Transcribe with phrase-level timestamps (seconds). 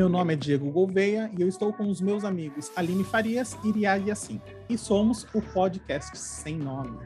[0.00, 3.70] Meu nome é Diego Gouveia e eu estou com os meus amigos Aline Farias e
[3.70, 4.40] Riad Yassin.
[4.66, 6.98] E somos o podcast Sem Nome.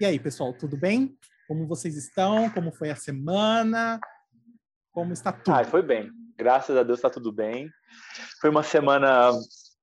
[0.00, 1.18] E aí, pessoal, tudo bem?
[1.48, 2.48] Como vocês estão?
[2.50, 3.98] Como foi a semana?
[4.92, 5.56] Como está tudo?
[5.56, 6.08] Ah, foi bem.
[6.38, 7.68] Graças a Deus está tudo bem.
[8.40, 9.32] Foi uma semana,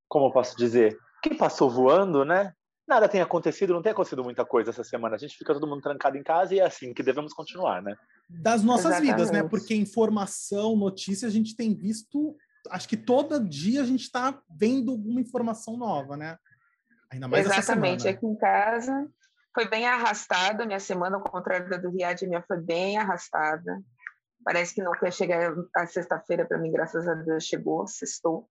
[0.08, 2.54] como eu posso dizer, que passou voando, né?
[2.86, 5.14] Nada tem acontecido, não tem acontecido muita coisa essa semana.
[5.14, 7.96] A gente fica todo mundo trancado em casa e é assim que devemos continuar, né?
[8.28, 9.12] Das nossas Exatamente.
[9.12, 9.42] vidas, né?
[9.42, 12.36] Porque informação, notícia, a gente tem visto.
[12.70, 16.36] Acho que todo dia a gente está vendo alguma informação nova, né?
[17.10, 18.08] Ainda mais Exatamente.
[18.08, 19.08] Aqui em casa
[19.54, 20.66] foi bem arrastada.
[20.66, 23.80] Minha semana, ao contrário da do Riad, minha foi bem arrastada.
[24.44, 28.48] Parece que não quer chegar a sexta-feira para mim, graças a Deus chegou, sextou.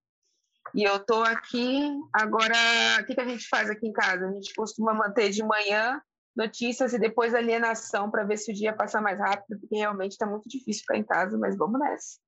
[0.73, 1.81] E eu estou aqui
[2.13, 2.55] agora.
[3.01, 4.27] O que, que a gente faz aqui em casa?
[4.27, 6.01] A gente costuma manter de manhã
[6.35, 10.25] notícias e depois alienação para ver se o dia passa mais rápido, porque realmente está
[10.25, 12.19] muito difícil ficar em casa, mas vamos nessa.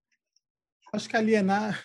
[0.94, 1.82] Acho que alienar,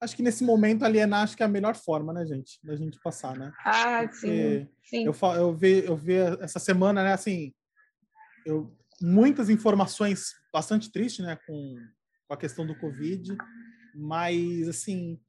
[0.00, 2.98] acho que nesse momento alienar acho que é a melhor forma, né, gente, da gente
[3.00, 3.52] passar, né?
[3.64, 4.68] Ah, sim.
[4.84, 5.04] sim.
[5.04, 7.52] Eu, eu vi, eu vi essa semana, né, assim,
[8.46, 11.76] eu muitas informações bastante tristes, né, com,
[12.26, 13.36] com a questão do Covid,
[13.94, 15.20] mas assim,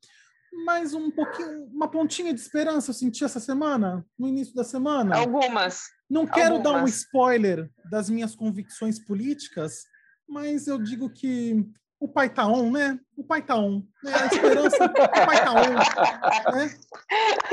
[0.51, 5.17] mais um pouquinho, uma pontinha de esperança eu senti essa semana, no início da semana.
[5.17, 5.83] Algumas.
[6.09, 6.73] Não quero Algumas.
[6.73, 9.85] dar um spoiler das minhas convicções políticas,
[10.27, 11.65] mas eu digo que
[11.99, 12.99] o pai tá on, né?
[13.15, 13.83] O pai tá on.
[14.03, 14.13] Né?
[14.13, 14.89] A esperança, o
[15.25, 16.55] pai tá on.
[16.55, 16.79] Né?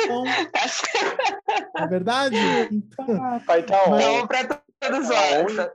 [0.00, 0.24] Então,
[1.76, 2.36] é verdade?
[2.70, 3.90] Então, ah, pai tá on.
[3.90, 4.26] Mas...
[4.26, 5.70] para todos nós.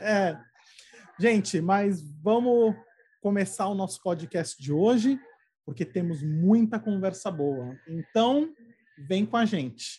[0.00, 0.38] É.
[1.18, 2.76] Gente, mas vamos
[3.20, 5.18] começar o nosso podcast de hoje
[5.68, 7.78] porque temos muita conversa boa.
[7.86, 8.54] Então,
[9.06, 9.98] vem com a gente.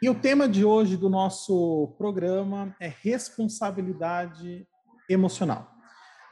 [0.00, 4.64] E o tema de hoje do nosso programa é responsabilidade
[5.08, 5.68] emocional.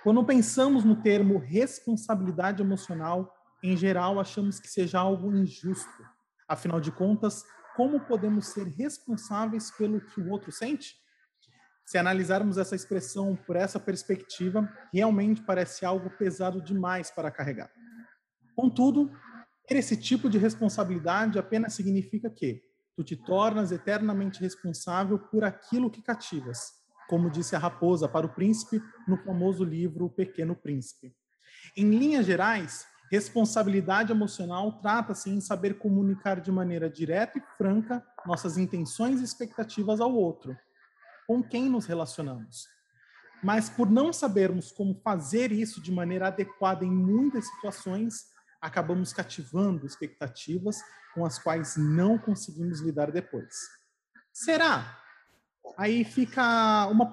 [0.05, 6.05] Quando pensamos no termo responsabilidade emocional, em geral achamos que seja algo injusto.
[6.49, 7.45] Afinal de contas,
[7.75, 11.00] como podemos ser responsáveis pelo que o outro sente?
[11.91, 17.69] Se analisarmos essa expressão por essa perspectiva, realmente parece algo pesado demais para carregar.
[18.55, 19.11] Contudo,
[19.67, 22.63] ter esse tipo de responsabilidade apenas significa que
[22.95, 26.75] tu te tornas eternamente responsável por aquilo que cativas,
[27.09, 31.13] como disse a raposa para o príncipe no famoso livro O Pequeno Príncipe.
[31.77, 38.57] Em linhas gerais, responsabilidade emocional trata-se em saber comunicar de maneira direta e franca nossas
[38.57, 40.57] intenções e expectativas ao outro,
[41.31, 42.67] com quem nos relacionamos.
[43.41, 48.25] Mas por não sabermos como fazer isso de maneira adequada em muitas situações,
[48.61, 50.83] acabamos cativando expectativas
[51.15, 53.55] com as quais não conseguimos lidar depois.
[54.33, 55.01] Será?
[55.79, 57.09] Aí fica uma,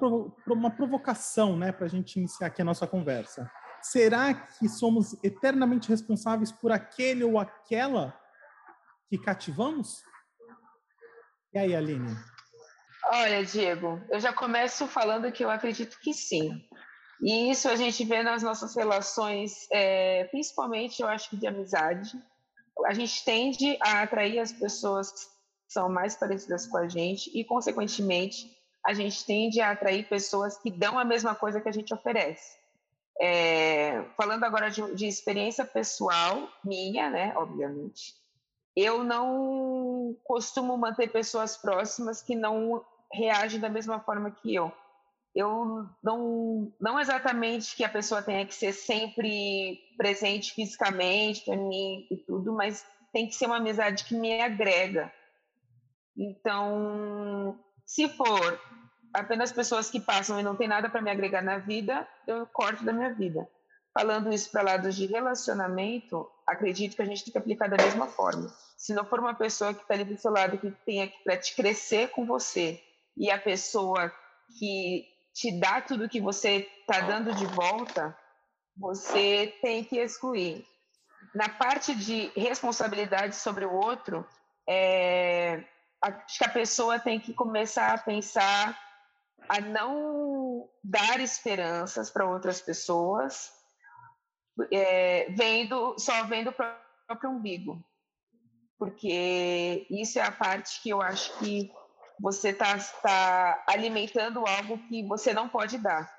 [0.47, 3.47] uma provocação né, para a gente iniciar aqui a nossa conversa.
[3.84, 8.19] Será que somos eternamente responsáveis por aquele ou aquela
[9.11, 10.01] que cativamos?
[11.53, 12.17] E aí, Aline?
[13.09, 16.62] Olha, Diego, eu já começo falando que eu acredito que sim.
[17.22, 22.12] E isso a gente vê nas nossas relações, é, principalmente eu acho que de amizade.
[22.85, 25.19] A gente tende a atrair as pessoas que
[25.69, 28.51] são mais parecidas com a gente e, consequentemente,
[28.85, 32.57] a gente tende a atrair pessoas que dão a mesma coisa que a gente oferece.
[33.19, 38.13] É, falando agora de, de experiência pessoal minha, né, obviamente,
[38.75, 44.72] eu não costumo manter pessoas próximas que não reage da mesma forma que eu.
[45.35, 52.07] Eu não, não exatamente que a pessoa tenha que ser sempre presente fisicamente para mim
[52.09, 55.13] e tudo, mas tem que ser uma amizade que me agrega.
[56.17, 58.59] Então, se for
[59.13, 62.84] apenas pessoas que passam e não tem nada para me agregar na vida, eu corto
[62.84, 63.47] da minha vida.
[63.94, 68.07] Falando isso para lados de relacionamento, acredito que a gente tem que aplicar da mesma
[68.07, 68.47] forma.
[68.78, 71.38] Se não for uma pessoa que está ali do seu lado, que tenha que para
[71.38, 72.79] te crescer com você,
[73.17, 74.14] e a pessoa
[74.58, 78.17] que te dá tudo que você está dando de volta,
[78.75, 80.66] você tem que excluir.
[81.34, 84.25] Na parte de responsabilidade sobre o outro,
[84.67, 85.64] é,
[86.02, 88.79] acho que a pessoa tem que começar a pensar
[89.49, 93.52] a não dar esperanças para outras pessoas,
[94.72, 97.84] é, vendo só vendo o próprio umbigo,
[98.78, 101.72] porque isso é a parte que eu acho que
[102.19, 106.11] você está tá alimentando algo que você não pode dar.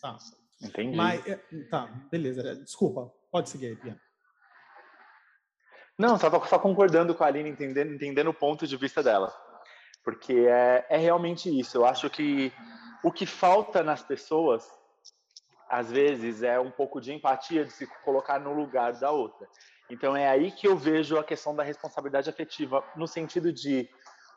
[0.00, 0.16] Tá.
[0.62, 0.96] Entendi.
[0.96, 1.36] Mas, é,
[1.70, 2.54] tá, beleza.
[2.56, 4.00] Desculpa, pode seguir aí, Pia.
[5.98, 9.34] Não, estava só concordando com a Aline, entendendo, entendendo o ponto de vista dela.
[10.04, 11.76] porque é, é realmente isso.
[11.76, 12.52] Eu acho que
[13.02, 14.66] o que falta nas pessoas,
[15.68, 19.46] às vezes, é um pouco de empatia, de se colocar no lugar da outra.
[19.90, 23.88] Então é aí que eu vejo a questão da responsabilidade afetiva, no sentido de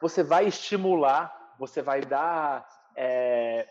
[0.02, 3.68] você vai estimular, você vai dar é,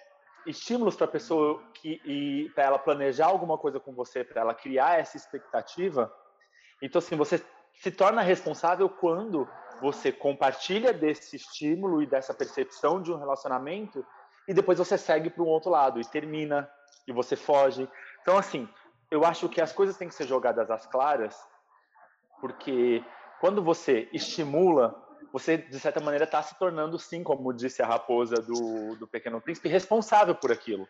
[0.46, 4.54] estímulos para a pessoa que, e para ela planejar alguma coisa com você, para ela
[4.54, 6.12] criar essa expectativa.
[6.82, 7.42] Então, assim, você
[7.74, 9.48] se torna responsável quando
[9.80, 14.04] você compartilha desse estímulo e dessa percepção de um relacionamento
[14.46, 16.70] e depois você segue para um outro lado e termina
[17.06, 17.88] e você foge.
[18.20, 18.68] Então, assim,
[19.10, 21.36] eu acho que as coisas têm que ser jogadas às claras
[22.40, 23.04] porque
[23.40, 24.94] quando você estimula,
[25.32, 29.40] você, de certa maneira, está se tornando, sim, como disse a raposa do, do Pequeno
[29.40, 30.88] Príncipe, responsável por aquilo.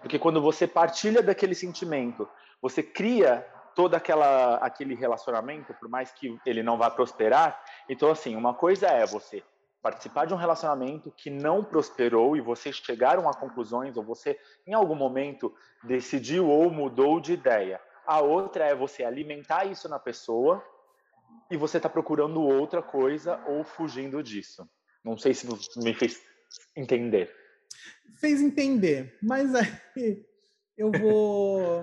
[0.00, 2.28] Porque quando você partilha daquele sentimento,
[2.62, 7.60] você cria todo aquela, aquele relacionamento, por mais que ele não vá prosperar.
[7.88, 9.42] Então, assim, uma coisa é você
[9.82, 14.74] participar de um relacionamento que não prosperou e vocês chegaram a conclusões, ou você, em
[14.74, 17.80] algum momento, decidiu ou mudou de ideia.
[18.06, 20.62] A outra é você alimentar isso na pessoa
[21.50, 24.68] e você está procurando outra coisa ou fugindo disso.
[25.04, 25.46] Não sei se
[25.78, 26.20] me fez
[26.76, 27.34] entender.
[28.20, 30.24] Fez entender, mas aí
[30.76, 31.80] eu vou.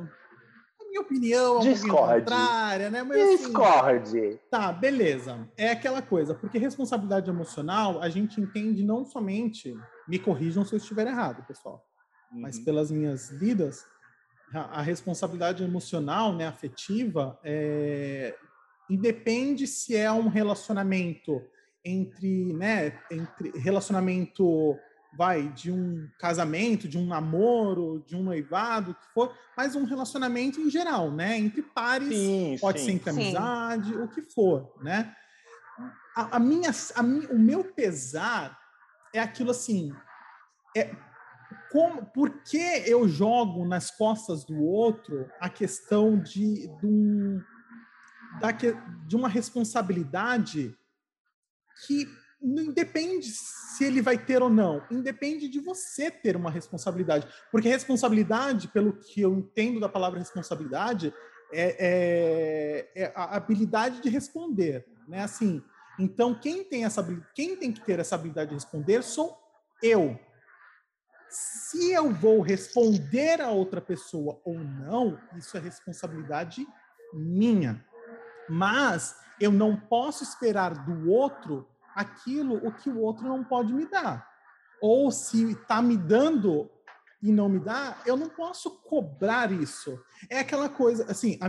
[0.80, 3.04] A minha opinião é um contrária, né?
[3.04, 4.40] Mas, assim, Discorde.
[4.50, 5.50] Tá, beleza.
[5.58, 9.76] É aquela coisa, porque responsabilidade emocional a gente entende não somente.
[10.08, 11.86] Me corrijam se eu estiver errado, pessoal.
[12.32, 12.42] Uhum.
[12.42, 13.86] Mas pelas minhas lidas,
[14.54, 18.36] a, a responsabilidade emocional, né, afetiva, é,
[18.90, 21.42] independe se é um relacionamento
[21.84, 24.78] entre, né, entre relacionamento
[25.18, 30.60] vai de um casamento, de um namoro, de um noivado, que for, mas um relacionamento
[30.60, 32.86] em geral, né, entre pares, sim, pode sim.
[32.86, 34.00] ser entre amizade, sim.
[34.00, 35.14] o que for, né?
[36.16, 38.58] A, a minha, a o meu pesar
[39.14, 39.94] é aquilo assim,
[40.76, 40.96] é
[41.72, 47.42] como, por que eu jogo nas costas do outro a questão de, de um
[49.06, 50.76] de uma responsabilidade
[51.86, 52.08] que
[52.42, 57.28] não independe se ele vai ter ou não, independe de você ter uma responsabilidade.
[57.52, 61.14] Porque responsabilidade, pelo que eu entendo da palavra responsabilidade,
[61.52, 65.24] é, é, é a habilidade de responder, né?
[65.24, 65.64] Assim,
[65.98, 69.38] então quem tem essa quem tem que ter essa habilidade de responder sou
[69.82, 70.20] eu.
[71.30, 76.66] Se eu vou responder a outra pessoa ou não, isso é responsabilidade
[77.14, 77.86] minha.
[78.50, 83.86] Mas eu não posso esperar do outro aquilo o que o outro não pode me
[83.86, 84.28] dar.
[84.82, 86.70] Ou se está me dando
[87.22, 90.00] e não me dá, eu não posso cobrar isso.
[90.30, 91.48] É aquela coisa, assim, a,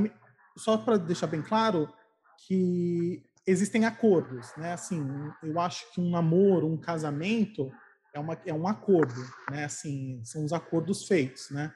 [0.58, 1.92] só para deixar bem claro
[2.46, 4.72] que existem acordos, né?
[4.72, 5.06] Assim,
[5.42, 7.70] eu acho que um namoro, um casamento
[8.14, 9.64] é, uma, é um acordo, né?
[9.64, 11.72] Assim, são os acordos feitos, né?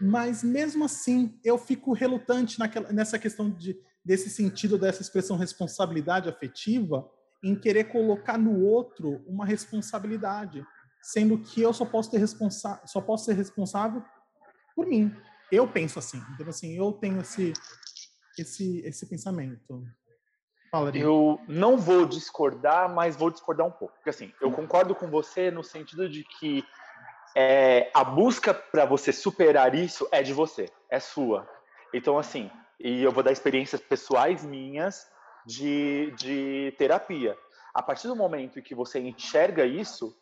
[0.00, 6.28] Mas mesmo assim eu fico relutante naquela, nessa questão de, desse sentido dessa expressão responsabilidade
[6.28, 7.08] afetiva
[7.42, 10.64] em querer colocar no outro uma responsabilidade,
[11.02, 14.02] sendo que eu só posso ter só posso ser responsável
[14.74, 15.14] por mim.
[15.50, 17.52] Eu penso assim, então assim, eu tenho esse
[18.38, 19.84] esse esse pensamento.
[20.70, 23.94] Fala, eu não vou discordar, mas vou discordar um pouco.
[23.94, 26.64] Porque assim, eu concordo com você no sentido de que
[27.34, 31.48] é, a busca para você superar isso é de você, é sua.
[31.92, 35.06] Então, assim, e eu vou dar experiências pessoais minhas
[35.44, 37.36] de, de terapia.
[37.74, 40.16] A partir do momento em que você enxerga isso,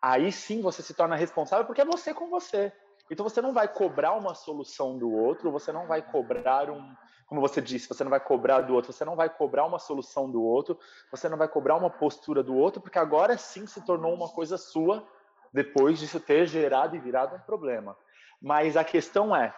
[0.00, 2.72] aí sim você se torna responsável porque é você com você.
[3.10, 6.94] Então você não vai cobrar uma solução do outro, você não vai cobrar um,
[7.26, 10.30] como você disse, você não vai cobrar do outro, você não vai cobrar uma solução
[10.30, 10.78] do outro,
[11.10, 14.58] você não vai cobrar uma postura do outro, porque agora sim se tornou uma coisa
[14.58, 15.06] sua
[15.52, 17.96] depois disso ter gerado e virado um problema.
[18.40, 19.54] Mas a questão é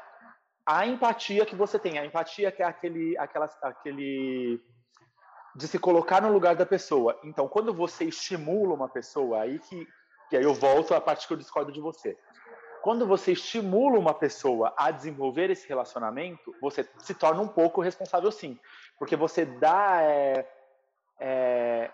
[0.66, 1.98] a empatia que você tem.
[1.98, 4.60] A empatia que é aquele, aquela, aquele
[5.54, 7.18] de se colocar no lugar da pessoa.
[7.22, 9.86] Então, quando você estimula uma pessoa, aí que,
[10.28, 12.18] que aí eu volto à parte que eu discordo de você.
[12.82, 18.30] Quando você estimula uma pessoa a desenvolver esse relacionamento, você se torna um pouco responsável,
[18.30, 18.58] sim,
[18.98, 20.46] porque você dá é,
[21.18, 21.90] é,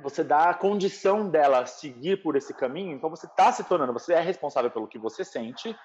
[0.00, 4.12] você dá a condição dela seguir por esse caminho, então você está se tornando, você
[4.12, 5.76] é responsável pelo que você sente,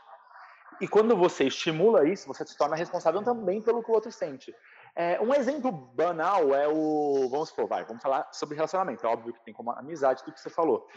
[0.79, 4.53] e quando você estimula isso, você se torna responsável também pelo que o outro sente.
[4.95, 7.29] É, um exemplo banal é o.
[7.29, 9.05] Vamos supor, vai, vamos falar sobre relacionamento.
[9.05, 10.87] É óbvio que tem como amizade tudo que você falou.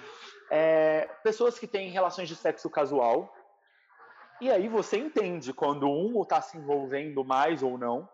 [0.51, 3.33] É, pessoas que têm relações de sexo casual,
[4.41, 8.09] e aí você entende quando um está se envolvendo mais ou não.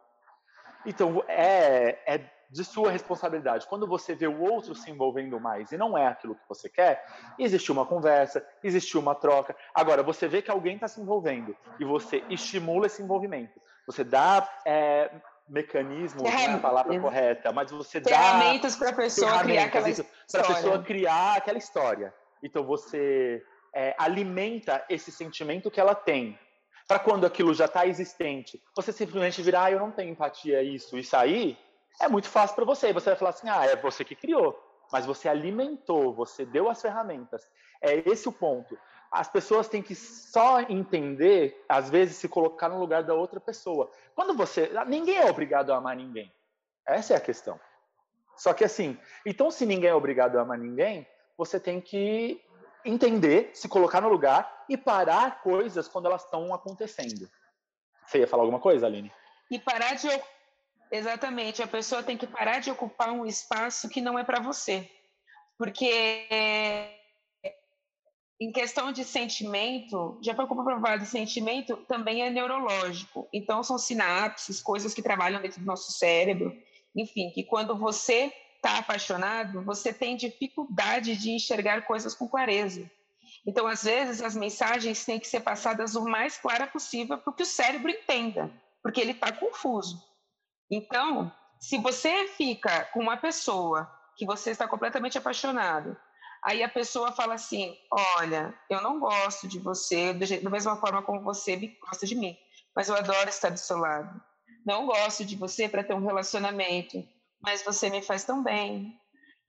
[0.85, 2.19] Então, é, é
[2.51, 3.67] de sua responsabilidade.
[3.67, 7.05] Quando você vê o outro se envolvendo mais e não é aquilo que você quer,
[7.39, 9.55] existe uma conversa, existe uma troca.
[9.75, 13.61] Agora, você vê que alguém está se envolvendo e você estimula esse envolvimento.
[13.87, 15.11] Você dá é,
[15.49, 19.87] mecanismos, não é a palavra correta, mas você dá ferramentas para a pessoa criar aquela
[20.31, 22.15] para a pessoa criar aquela história.
[22.43, 23.43] Então você
[23.75, 26.39] é, alimenta esse sentimento que ela tem.
[26.87, 30.99] Para quando aquilo já está existente, você simplesmente virar, ah, eu não tenho empatia, isso,
[30.99, 31.57] isso aí,
[32.01, 32.93] é muito fácil para você.
[32.93, 34.59] Você vai falar assim, ah, é você que criou,
[34.91, 37.47] mas você alimentou, você deu as ferramentas.
[37.81, 38.77] É esse o ponto.
[39.13, 43.91] As pessoas têm que só entender, às vezes, se colocar no lugar da outra pessoa.
[44.15, 46.33] Quando você, ninguém é obrigado a amar ninguém.
[46.87, 47.61] Essa é a questão.
[48.37, 52.43] Só que assim, então se ninguém é obrigado a amar ninguém, você tem que
[52.85, 57.29] entender, se colocar no lugar e parar coisas quando elas estão acontecendo.
[58.07, 59.13] Você ia falar alguma coisa, Aline?
[59.51, 60.09] E parar de.
[60.91, 64.91] Exatamente, a pessoa tem que parar de ocupar um espaço que não é para você.
[65.57, 66.37] Porque
[68.41, 73.29] em questão de sentimento, já foi comprovado, sentimento também é neurológico.
[73.33, 76.57] Então, são sinapses, coisas que trabalham dentro do nosso cérebro.
[76.97, 82.91] Enfim, que quando você está apaixonado, você tem dificuldade de enxergar coisas com clareza.
[83.47, 87.43] Então, às vezes, as mensagens têm que ser passadas o mais clara possível para que
[87.43, 88.51] o cérebro entenda,
[88.83, 90.03] porque ele está confuso.
[90.71, 95.97] Então, se você fica com uma pessoa que você está completamente apaixonado,
[96.45, 97.77] aí a pessoa fala assim:
[98.17, 102.37] Olha, eu não gosto de você da mesma forma como você gosta de mim,
[102.75, 104.21] mas eu adoro estar do seu lado.
[104.65, 107.03] Não gosto de você para ter um relacionamento,
[107.43, 108.95] mas você me faz tão bem.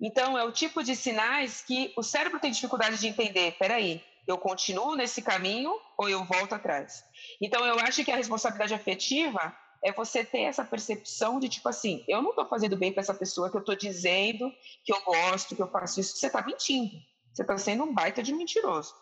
[0.02, 3.56] Então, é o tipo de sinais que o cérebro tem dificuldade de entender.
[3.60, 7.04] Peraí, eu continuo nesse caminho ou eu volto atrás?
[7.40, 12.04] Então, eu acho que a responsabilidade afetiva é você ter essa percepção de tipo assim,
[12.08, 14.52] eu não estou fazendo bem para essa pessoa que eu estou dizendo
[14.84, 16.92] que eu gosto, que eu faço isso, você está mentindo.
[17.34, 18.94] Você está sendo um baita de mentiroso.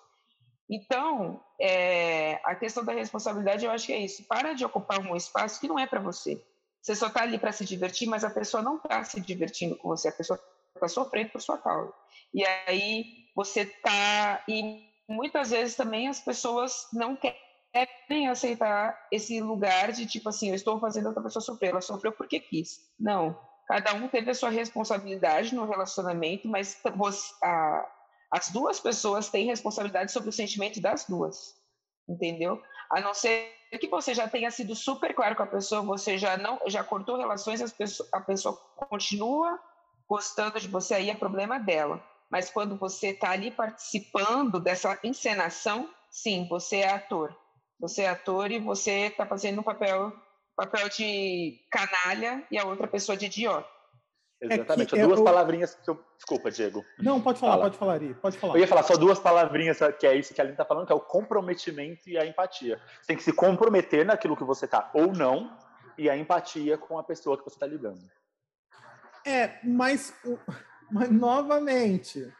[0.69, 4.23] Então, é, a questão da responsabilidade, eu acho que é isso.
[4.25, 6.41] Para de ocupar um espaço que não é para você.
[6.81, 9.89] Você só está ali para se divertir, mas a pessoa não está se divertindo com
[9.89, 10.39] você, a pessoa
[10.75, 11.91] está sofrendo por sua causa.
[12.33, 14.43] E aí você está.
[14.47, 17.48] E muitas vezes também as pessoas não querem
[18.29, 22.39] aceitar esse lugar de tipo assim, eu estou fazendo outra pessoa sofrer, ela sofreu porque
[22.39, 22.79] quis.
[22.99, 23.37] Não.
[23.67, 26.81] Cada um teve a sua responsabilidade no relacionamento, mas
[27.43, 27.85] a,
[28.31, 31.55] as duas pessoas têm responsabilidade sobre o sentimento das duas.
[32.07, 32.59] Entendeu?
[32.89, 36.37] A não ser que você já tenha sido super claro com a pessoa, você já
[36.37, 39.59] não já cortou relações, pessoas, a pessoa continua
[40.07, 42.03] gostando de você, aí é problema dela.
[42.31, 47.35] Mas quando você está ali participando dessa encenação, sim, você é ator.
[47.79, 50.11] Você é ator e você está fazendo um papel,
[50.55, 53.67] papel de canalha e a outra pessoa de idiota.
[54.41, 54.97] Exatamente.
[54.97, 55.25] É duas eu...
[55.25, 56.03] palavrinhas que eu.
[56.15, 56.85] Desculpa, Diego.
[56.97, 57.63] Não, pode falar, Fala.
[57.63, 58.13] pode falar, Ari.
[58.15, 58.55] Pode falar.
[58.55, 60.93] Eu ia falar só duas palavrinhas, que é isso que a Aline está falando, que
[60.93, 62.81] é o comprometimento e a empatia.
[63.01, 65.57] Você tem que se comprometer naquilo que você está ou não,
[65.97, 67.99] e a empatia com a pessoa que você está lidando.
[69.25, 70.13] É, mas,
[70.89, 72.33] mas novamente,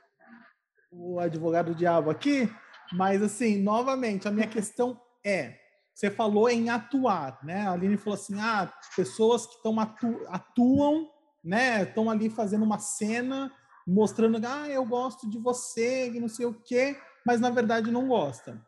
[0.91, 2.49] o advogado do diabo aqui,
[2.93, 5.57] mas assim, novamente, a minha questão é.
[5.93, 7.67] Você falou em atuar, né?
[7.67, 11.09] A Aline falou assim: ah, pessoas que estão atu atuam
[11.43, 11.83] né?
[11.83, 13.51] Estão ali fazendo uma cena,
[13.85, 18.07] mostrando, ah, eu gosto de você, e não sei o quê, mas na verdade não
[18.07, 18.63] gosta.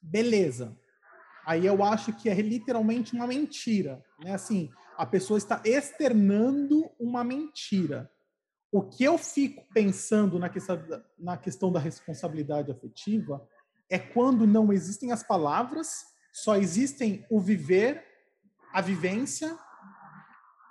[0.00, 0.76] Beleza.
[1.46, 4.34] Aí eu acho que é literalmente uma mentira, né?
[4.34, 8.10] Assim, a pessoa está externando uma mentira.
[8.72, 10.82] O que eu fico pensando na questão,
[11.18, 13.46] na questão da responsabilidade afetiva
[13.90, 18.04] é quando não existem as palavras, só existem o viver,
[18.72, 19.56] a vivência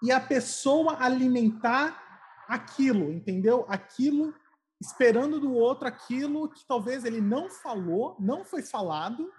[0.01, 2.01] e a pessoa alimentar
[2.47, 3.65] aquilo, entendeu?
[3.69, 4.33] Aquilo,
[4.81, 9.31] esperando do outro aquilo que talvez ele não falou, não foi falado,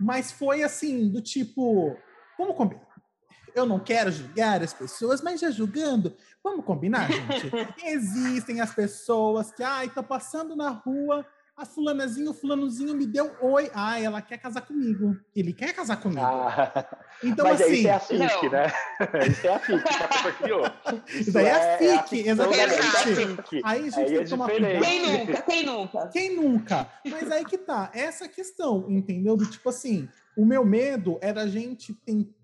[0.00, 1.96] mas foi assim, do tipo,
[2.36, 2.84] vamos combinar.
[3.54, 7.52] Eu não quero julgar as pessoas, mas já julgando, vamos combinar, gente?
[7.86, 11.24] Existem as pessoas que, ai, tá passando na rua,
[11.56, 13.70] a fulanazinha, o fulanozinho me deu oi.
[13.72, 15.16] Ah, ela quer casar comigo.
[15.34, 16.20] Ele quer casar comigo.
[16.20, 16.84] Ah,
[17.22, 17.74] então, mas assim.
[17.74, 18.66] Isso é a FIC, né?
[19.30, 20.62] Isso é a FIC que a pessoa criou.
[21.06, 23.62] Isso, daí é, a FIC, é exatamente.
[23.64, 24.82] Aí a gente aí tem é que tomar cuidado.
[24.82, 25.42] Quem nunca?
[25.42, 26.08] Quem nunca?
[26.08, 26.88] Quem nunca?
[27.06, 27.90] Mas aí que tá.
[27.94, 29.36] Essa questão, entendeu?
[29.36, 32.34] Do tipo assim, o meu medo era a gente tem,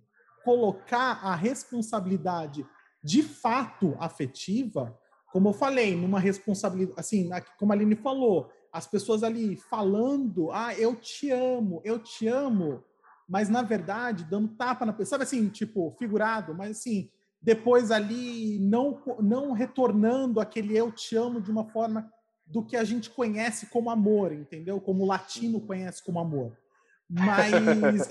[0.45, 2.64] colocar a responsabilidade
[3.02, 4.97] de fato afetiva,
[5.33, 10.74] como eu falei, numa responsabilidade, assim, como a Aline falou, as pessoas ali falando, ah,
[10.74, 12.84] eu te amo, eu te amo,
[13.28, 17.10] mas na verdade dando tapa na pessoa, sabe assim, tipo, figurado, mas assim,
[17.42, 22.10] depois ali não, não retornando aquele eu te amo de uma forma
[22.46, 24.80] do que a gente conhece como amor, entendeu?
[24.80, 26.56] Como o latino conhece como amor.
[27.08, 28.08] Mas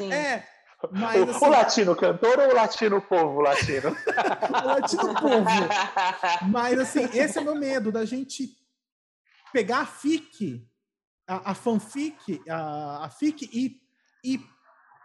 [0.10, 0.44] é,
[0.90, 3.90] mas, assim, o, latino cantor ou o latino povo latino?
[4.64, 5.44] o latino povo.
[6.50, 8.56] Mas assim, esse é meu medo da gente
[9.52, 10.66] pegar a fic,
[11.26, 13.80] a, a fanfic, a, a fic e,
[14.24, 14.40] e,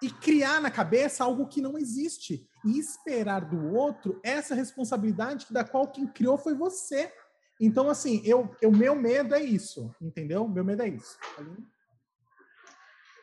[0.01, 5.63] e criar na cabeça algo que não existe e esperar do outro essa responsabilidade da
[5.63, 7.13] qual quem criou foi você.
[7.59, 10.47] Então, assim, eu, o meu medo é isso, entendeu?
[10.47, 11.17] Meu medo é isso.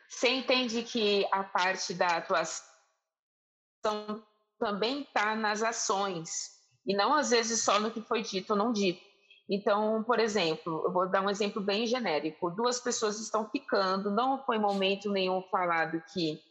[0.09, 2.63] Você entende que a parte da atuação
[4.57, 6.53] também está nas ações,
[6.85, 9.01] e não às vezes só no que foi dito ou não dito.
[9.53, 14.43] Então, por exemplo, eu vou dar um exemplo bem genérico: duas pessoas estão ficando, não
[14.43, 16.41] foi momento nenhum falado que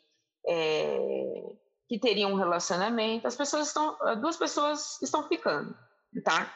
[0.47, 1.52] é,
[1.88, 3.26] que teriam um relacionamento.
[3.26, 5.76] As pessoas estão, duas pessoas estão ficando,
[6.25, 6.49] tá?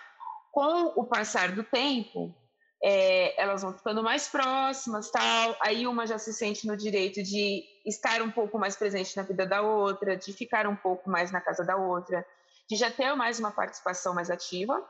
[0.53, 2.33] Com o passar do tempo,
[2.81, 5.57] é, elas vão ficando mais próximas, tal.
[5.61, 9.45] Aí uma já se sente no direito de estar um pouco mais presente na vida
[9.45, 12.25] da outra, de ficar um pouco mais na casa da outra,
[12.71, 14.81] de já ter mais uma participação mais ativa.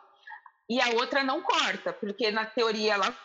[0.68, 3.16] E a outra não corta, porque na teoria ela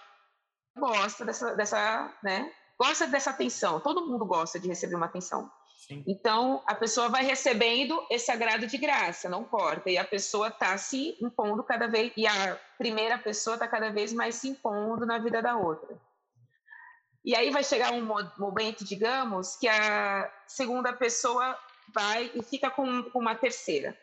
[0.77, 2.51] gosta dessa, dessa, né?
[2.79, 3.79] Gosta dessa atenção.
[3.79, 5.51] Todo mundo gosta de receber uma atenção.
[5.87, 6.03] Sim.
[6.07, 9.89] Então, a pessoa vai recebendo esse agrado de graça, não corta.
[9.89, 14.13] E a pessoa está se impondo cada vez, e a primeira pessoa está cada vez
[14.13, 15.99] mais se impondo na vida da outra.
[17.25, 18.05] E aí vai chegar um
[18.37, 21.57] momento, digamos, que a segunda pessoa
[21.93, 23.97] vai e fica com, com uma terceira.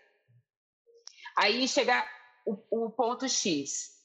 [1.36, 2.04] Aí chega
[2.48, 3.96] o, o ponto X.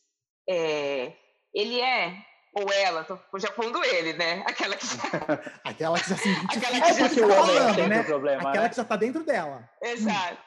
[0.49, 1.13] É,
[1.53, 4.43] ele é ou ela, tô já pondo ele, né?
[4.45, 4.85] Aquela que
[5.63, 8.03] aquela que já se aquela que já tá falando, né?
[8.03, 8.69] Problema, aquela né?
[8.69, 9.67] que já tá dentro dela.
[9.81, 10.37] Exato.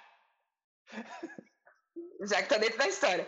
[2.28, 3.26] já que tá dentro da história.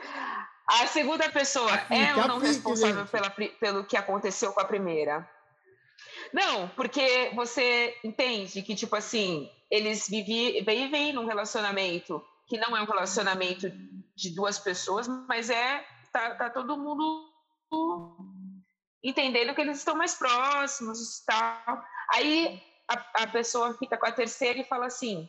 [0.69, 5.29] A segunda pessoa é ou não responsável pela, pelo que aconteceu com a primeira?
[6.33, 12.83] Não, porque você entende que, tipo assim, eles vivi, vivem num relacionamento que não é
[12.83, 13.71] um relacionamento
[14.19, 17.31] de duas pessoas, mas é tá, tá todo mundo
[19.03, 21.85] entendendo que eles estão mais próximos tal.
[22.13, 25.29] Aí a, a pessoa fica com a terceira e fala assim: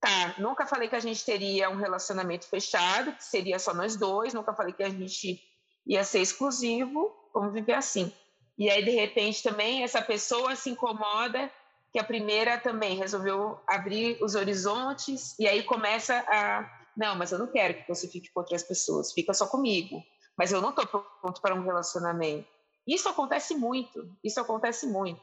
[0.00, 4.32] tá, nunca falei que a gente teria um relacionamento fechado, que seria só nós dois,
[4.32, 5.42] nunca falei que a gente
[5.84, 8.12] ia ser exclusivo, vamos viver assim.
[8.56, 11.50] E aí, de repente, também essa pessoa se incomoda
[11.92, 17.38] que a primeira também resolveu abrir os horizontes e aí começa a não, mas eu
[17.38, 20.02] não quero que você fique com outras pessoas, fica só comigo.
[20.36, 22.48] Mas eu não estou pronto para um relacionamento.
[22.84, 25.20] Isso acontece muito, isso acontece muito.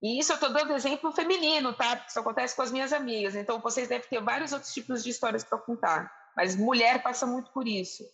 [0.00, 1.96] E isso eu estou dando exemplo feminino, tá?
[1.96, 3.34] Porque isso acontece com as minhas amigas.
[3.34, 6.12] Então, vocês devem ter vários outros tipos de histórias para contar.
[6.36, 8.04] Mas mulher passa muito por isso.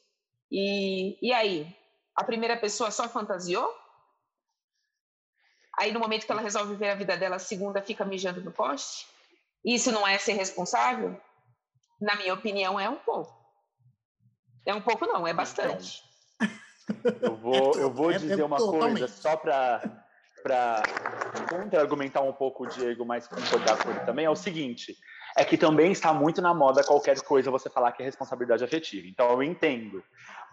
[0.51, 1.75] E, e aí?
[2.17, 3.71] A primeira pessoa só fantasiou?
[5.79, 8.53] Aí, no momento que ela resolve ver a vida dela, a segunda fica mijando no
[8.53, 9.07] poste?
[9.65, 11.21] Isso não é ser responsável?
[12.01, 13.37] Na minha opinião, é um pouco.
[14.65, 16.03] É um pouco, não, é bastante.
[17.23, 20.07] Eu vou, eu vou é, dizer é, uma coisa só para
[20.43, 20.83] para
[21.49, 24.97] contra-argumentar um pouco o Diego, mas concordar com ele também, é o seguinte:
[25.37, 29.07] é que também está muito na moda qualquer coisa você falar que é responsabilidade afetiva.
[29.07, 30.03] Então, eu entendo.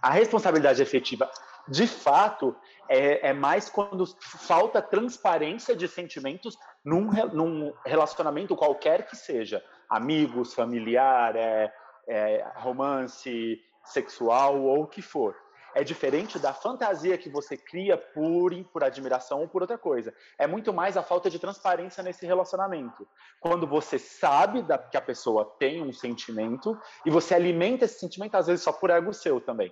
[0.01, 1.29] A responsabilidade afetiva,
[1.67, 2.55] de fato,
[2.89, 10.53] é, é mais quando falta transparência de sentimentos num, num relacionamento qualquer que seja amigos,
[10.53, 11.73] familiar, é,
[12.07, 15.35] é, romance, sexual ou o que for
[15.75, 20.13] é diferente da fantasia que você cria por, por admiração ou por outra coisa.
[20.37, 23.05] É muito mais a falta de transparência nesse relacionamento.
[23.41, 28.35] Quando você sabe da, que a pessoa tem um sentimento e você alimenta esse sentimento,
[28.35, 29.71] às vezes só por ego seu também.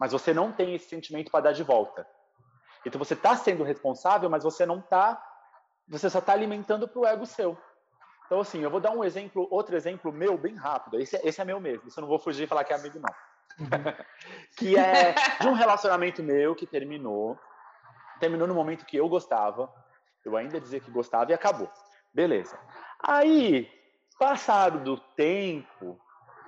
[0.00, 2.04] Mas você não tem esse sentimento para dar de volta.
[2.84, 5.22] Então você está sendo responsável, mas você não está.
[5.88, 7.56] Você só está alimentando para o ego seu.
[8.26, 11.00] Então, assim, eu vou dar um exemplo, outro exemplo meu, bem rápido.
[11.00, 11.88] Esse, esse é meu mesmo.
[11.88, 13.14] Isso eu não vou fugir e falar que é amigo, não.
[13.58, 13.68] Uhum.
[14.58, 17.38] que é de um relacionamento meu que terminou.
[18.18, 19.72] Terminou no momento que eu gostava.
[20.24, 21.70] Eu ainda dizia que gostava e acabou.
[22.12, 22.58] Beleza.
[23.00, 23.70] Aí,
[24.18, 25.98] passado do tempo,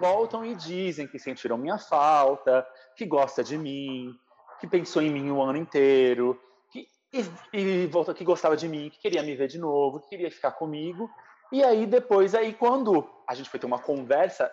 [0.00, 4.12] voltam e dizem que sentiram minha falta, que gosta de mim,
[4.58, 6.40] que pensou em mim o ano inteiro,
[6.72, 10.08] que, e, e voltou que gostava de mim, que queria me ver de novo, que
[10.08, 11.08] queria ficar comigo.
[11.50, 14.50] E aí depois aí quando a gente foi ter uma conversa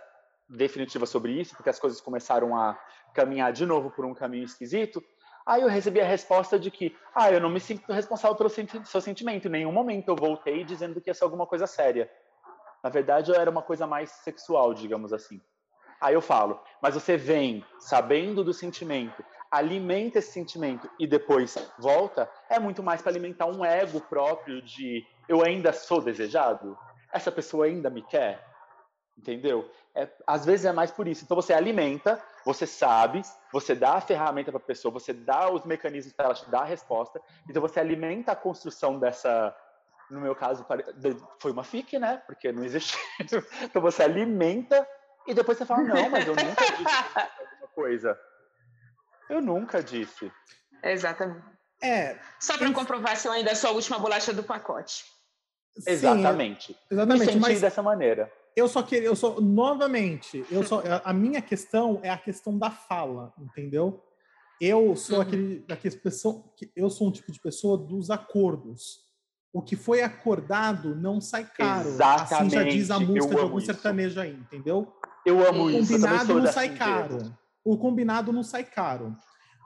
[0.47, 2.79] definitiva sobre isso, porque as coisas começaram a
[3.13, 5.03] caminhar de novo por um caminho esquisito,
[5.45, 9.01] aí eu recebi a resposta de que, ah, eu não me sinto responsável pelo seu
[9.01, 9.47] sentimento.
[9.47, 12.10] Em nenhum momento eu voltei dizendo que ia ser alguma coisa séria.
[12.84, 15.41] Na verdade, era uma coisa mais sexual, digamos assim.
[15.99, 22.29] Aí eu falo, mas você vem sabendo do sentimento, alimenta esse sentimento e depois volta,
[22.49, 26.77] é muito mais para alimentar um ego próprio de eu ainda sou desejado?
[27.15, 28.45] Essa pessoa ainda me quer?
[29.17, 29.71] Entendeu?
[29.95, 31.23] É, às vezes é mais por isso.
[31.23, 33.21] Então você alimenta, você sabe,
[33.54, 36.62] você dá a ferramenta para a pessoa, você dá os mecanismos para ela te dar
[36.62, 37.21] a resposta.
[37.49, 39.56] Então você alimenta a construção dessa.
[40.12, 40.65] No meu caso,
[41.39, 42.21] foi uma FIC, né?
[42.28, 42.97] Porque não existe.
[43.63, 44.86] Então você alimenta
[45.25, 48.19] e depois você fala: não, mas eu nunca disse alguma coisa.
[49.30, 50.30] Eu nunca disse.
[50.84, 51.56] Exatamente.
[51.82, 52.19] É.
[52.39, 55.06] Só para comprovar se eu ainda sou a última bolacha do pacote.
[55.77, 56.75] Sim, exatamente.
[56.89, 57.33] Exatamente.
[57.33, 58.31] Me mas dessa maneira.
[58.55, 62.71] Eu só queria, eu sou novamente, eu só a minha questão é a questão da
[62.71, 64.01] fala, entendeu?
[64.61, 65.21] Eu sou uhum.
[65.21, 69.03] aquele daquele pessoa, eu sou um tipo de pessoa dos acordos.
[69.51, 71.89] O que foi acordado não sai caro.
[71.89, 72.33] Exatamente.
[72.33, 73.67] Assim já diz a música de algum isso.
[73.67, 74.93] sertanejo aí, entendeu?
[75.25, 75.93] Eu amo o isso.
[75.93, 77.38] O combinado não sai caro.
[77.63, 79.15] O combinado não sai caro.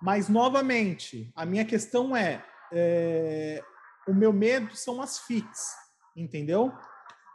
[0.02, 3.62] Mas novamente, a minha questão é, é
[4.08, 5.76] o meu medo são as FICs,
[6.22, 6.74] entendeu?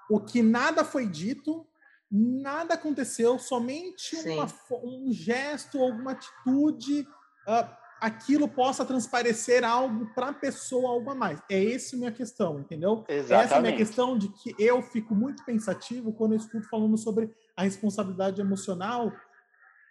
[0.08, 1.66] o que nada foi dito,
[2.10, 4.46] nada aconteceu, somente uma,
[4.82, 7.00] um gesto, alguma atitude,
[7.48, 7.68] uh,
[8.00, 11.42] aquilo possa transparecer algo para a pessoa, algo a mais.
[11.50, 13.04] É essa a minha questão, entendeu?
[13.08, 13.44] Exatamente.
[13.44, 16.96] Essa é a minha questão de que eu fico muito pensativo quando eu escuto falando
[16.96, 19.12] sobre a responsabilidade emocional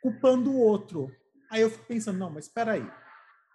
[0.01, 1.10] culpando o outro.
[1.49, 2.91] Aí eu fico pensando, não, mas espera aí,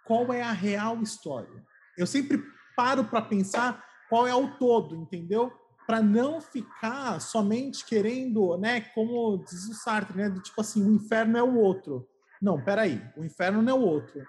[0.05, 1.63] qual é a real história?
[1.97, 2.43] Eu sempre
[2.75, 5.51] paro para pensar qual é o todo, entendeu?
[5.89, 10.93] para não ficar somente querendo, né, como diz o Sartre, né, do tipo assim, o
[10.93, 12.07] inferno é o outro.
[12.39, 14.21] Não, peraí, o inferno não é o outro.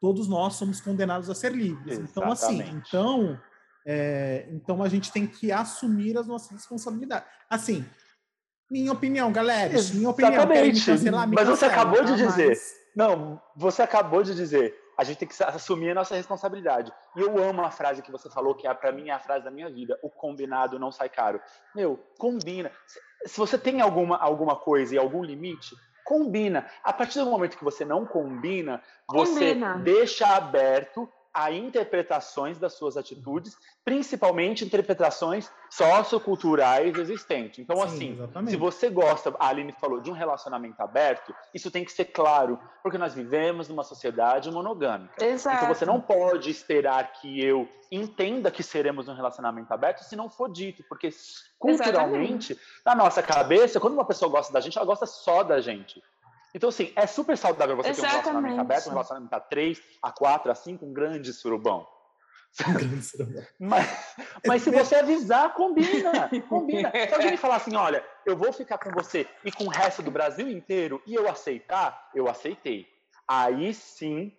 [0.00, 1.98] Todos nós somos condenados a ser livres.
[1.98, 2.10] Exatamente.
[2.12, 3.40] Então, assim, então,
[3.84, 7.28] é, então a gente tem que assumir as nossas responsabilidades.
[7.50, 7.84] Assim,
[8.70, 10.32] minha opinião, galera, minha opinião.
[10.32, 11.34] Exatamente.
[11.34, 12.56] Mas você acabou de dizer.
[12.94, 16.92] Não, você acabou de dizer a gente tem que assumir a nossa responsabilidade.
[17.16, 19.42] E eu amo a frase que você falou, que é para mim é a frase
[19.42, 21.40] da minha vida: o combinado não sai caro.
[21.74, 22.70] Meu, combina.
[23.24, 26.66] Se você tem alguma, alguma coisa e algum limite, combina.
[26.84, 29.78] A partir do momento que você não combina, você combina.
[29.78, 37.60] deixa aberto a interpretações das suas atitudes, principalmente interpretações socioculturais existentes.
[37.60, 38.50] Então, Sim, assim, exatamente.
[38.50, 42.58] se você gosta, a Aline falou, de um relacionamento aberto, isso tem que ser claro,
[42.82, 45.24] porque nós vivemos numa sociedade monogâmica.
[45.24, 45.56] Exato.
[45.64, 50.28] Então, você não pode esperar que eu entenda que seremos um relacionamento aberto se não
[50.28, 51.10] for dito, porque
[51.58, 52.82] culturalmente, Exatamente.
[52.84, 56.02] na nossa cabeça, quando uma pessoa gosta da gente, ela gosta só da gente.
[56.54, 58.10] Então, assim, é super saudável você Exatamente.
[58.10, 61.86] ter um relacionamento aberto, um relacionamento a três, a quatro, a cinco, um grande surubão.
[62.66, 63.42] Um grande surubão.
[63.58, 66.28] mas, mas se você avisar, combina.
[66.48, 66.90] Combina.
[66.90, 70.10] Se alguém falar assim, olha, eu vou ficar com você e com o resto do
[70.10, 72.86] Brasil inteiro e eu aceitar, eu aceitei.
[73.28, 74.36] Aí sim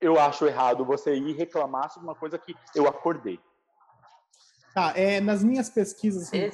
[0.00, 3.38] eu acho errado você ir reclamar sobre uma coisa que eu acordei.
[4.74, 6.50] Tá, é, nas minhas pesquisas, assim,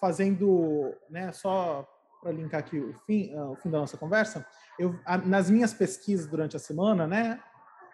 [0.00, 1.88] fazendo, né, só
[2.22, 4.46] para linkar aqui o fim, uh, o fim da nossa conversa,
[4.78, 7.42] eu, a, nas minhas pesquisas durante a semana, né,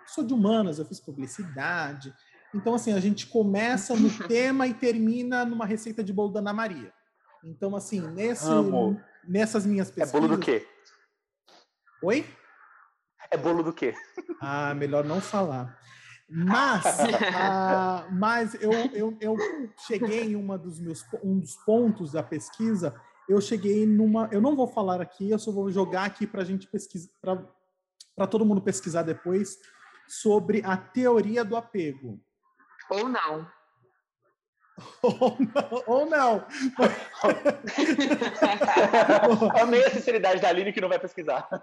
[0.07, 2.14] sou de humanas, eu fiz publicidade,
[2.55, 6.53] então assim a gente começa no tema e termina numa receita de bolo da Ana
[6.53, 6.93] Maria.
[7.43, 8.47] Então assim nesse,
[9.27, 10.14] nessas minhas pesquisas.
[10.14, 10.67] É bolo do quê?
[12.03, 12.27] Oi?
[13.31, 13.95] É bolo do quê?
[14.41, 15.79] Ah, melhor não falar.
[16.31, 16.85] Mas,
[17.35, 19.37] ah, mas eu, eu, eu
[19.87, 22.95] cheguei em uma dos meus um dos pontos da pesquisa
[23.29, 24.29] eu cheguei numa.
[24.33, 28.27] Eu não vou falar aqui, eu só vou jogar aqui para a gente pesquisar, para
[28.27, 29.59] todo mundo pesquisar depois
[30.07, 32.19] sobre a teoria do apego.
[32.91, 33.47] Ou não.
[35.03, 35.85] Ou não.
[35.87, 36.47] Ou não.
[39.61, 41.47] Amei a sinceridade da Aline que não vai pesquisar.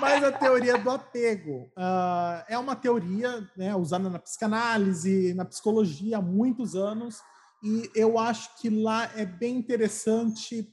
[0.00, 6.18] Mas a teoria do apego uh, é uma teoria né, usada na psicanálise, na psicologia
[6.18, 7.22] há muitos anos
[7.62, 10.72] e eu acho que lá é bem interessante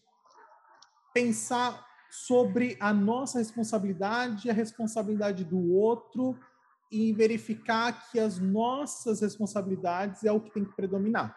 [1.14, 6.38] pensar sobre a nossa responsabilidade a responsabilidade do outro
[6.92, 11.36] e verificar que as nossas responsabilidades é o que tem que predominar.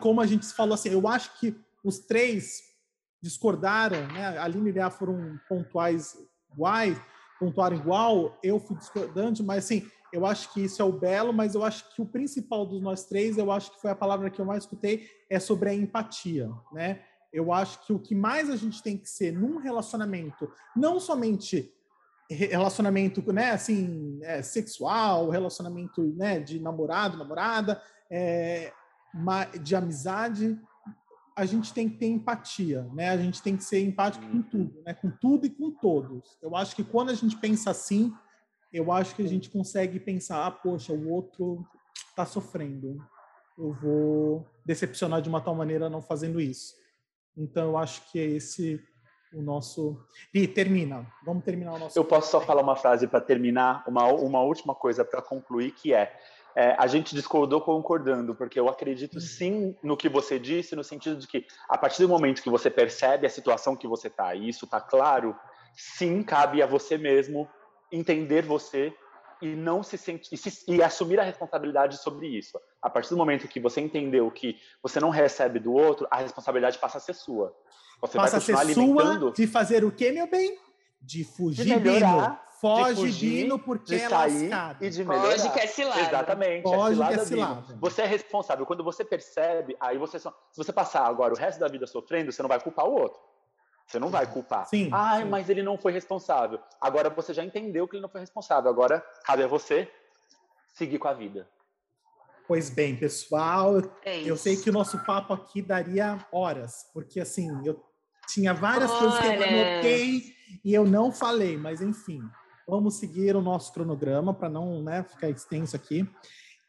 [0.00, 2.62] Como a gente falou assim, eu acho que os três
[3.20, 4.38] discordaram, né?
[4.38, 6.16] A Aline e a foram pontuais
[6.52, 6.96] iguais,
[7.40, 11.54] pontuaram igual, eu fui discordante, mas assim, eu acho que isso é o belo, mas
[11.54, 14.40] eu acho que o principal dos nós três, eu acho que foi a palavra que
[14.40, 17.02] eu mais escutei, é sobre a empatia, né?
[17.30, 21.70] Eu acho que o que mais a gente tem que ser num relacionamento, não somente
[22.30, 28.72] relacionamento, né, assim, é, sexual, relacionamento, né, de namorado, namorada, é,
[29.62, 30.58] de amizade,
[31.36, 33.10] a gente tem que ter empatia, né?
[33.10, 34.42] A gente tem que ser empático com uhum.
[34.42, 34.94] tudo, né?
[34.94, 36.38] Com tudo e com todos.
[36.40, 38.14] Eu acho que quando a gente pensa assim,
[38.76, 41.64] eu acho que a gente consegue pensar, ah, poxa, o outro
[42.08, 42.98] está sofrendo.
[43.58, 46.74] Eu vou decepcionar de uma tal maneira não fazendo isso.
[47.36, 48.82] Então, eu acho que é esse
[49.32, 49.98] o nosso.
[50.32, 51.06] E termina.
[51.24, 51.98] Vamos terminar o nosso.
[51.98, 55.92] Eu posso só falar uma frase para terminar, uma, uma última coisa para concluir, que
[55.92, 56.14] é,
[56.54, 61.16] é, a gente discordou concordando, porque eu acredito sim no que você disse, no sentido
[61.16, 64.48] de que a partir do momento que você percebe a situação que você está, e
[64.48, 65.36] isso está claro,
[65.74, 67.48] sim, cabe a você mesmo
[67.90, 68.94] entender você
[69.40, 72.58] e não se sentir e, se, e, assumir a responsabilidade sobre isso.
[72.80, 76.78] A partir do momento que você entendeu que você não recebe do outro, a responsabilidade
[76.78, 77.54] passa a ser sua.
[78.00, 79.20] Você passa vai continuar a ser alimentando.
[79.20, 80.58] Sua de fazer o quê, meu bem?
[81.00, 84.84] De fugir de melhorar, Foge, de fugir, Bino, porque de é sair lascado.
[84.84, 85.30] e de melhorar.
[85.30, 86.00] Foge que é cilada.
[86.00, 87.78] Exatamente, Foge é cilada, que é cilada.
[87.78, 88.66] Você é responsável.
[88.66, 92.32] Quando você percebe, aí você só, se você passar agora o resto da vida sofrendo,
[92.32, 93.20] você não vai culpar o outro.
[93.86, 94.66] Você não vai culpar.
[94.66, 94.90] Sim.
[94.92, 95.28] Ai, sim.
[95.28, 96.58] mas ele não foi responsável.
[96.80, 98.68] Agora você já entendeu que ele não foi responsável.
[98.68, 99.90] Agora cabe a você
[100.74, 101.48] seguir com a vida.
[102.48, 107.50] Pois bem, pessoal, é eu sei que o nosso papo aqui daria horas, porque assim,
[107.64, 107.82] eu
[108.28, 109.00] tinha várias Olha.
[109.00, 110.22] coisas que eu anotei
[110.64, 112.20] e eu não falei, mas enfim,
[112.68, 116.08] vamos seguir o nosso cronograma para não né, ficar extenso aqui.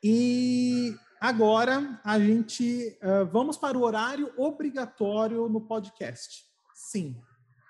[0.03, 6.46] E agora a gente uh, vamos para o horário obrigatório no podcast.
[6.79, 7.15] Sim,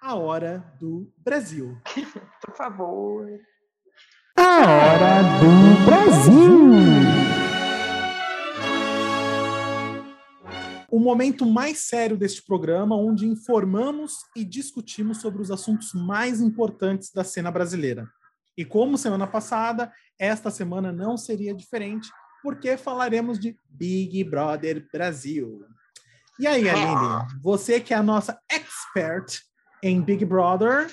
[0.02, 1.78] a hora do Brasil.
[2.46, 3.26] Por favor.
[4.36, 6.68] A hora do Brasil.
[10.92, 17.14] O momento mais sério deste programa, onde informamos e discutimos sobre os assuntos mais importantes
[17.14, 18.06] da cena brasileira.
[18.58, 19.90] E como semana passada,
[20.20, 22.10] esta semana não seria diferente,
[22.44, 25.66] porque falaremos de Big Brother Brasil.
[26.40, 29.42] E aí, Aline, você que é a nossa expert
[29.82, 30.88] em Big Brother,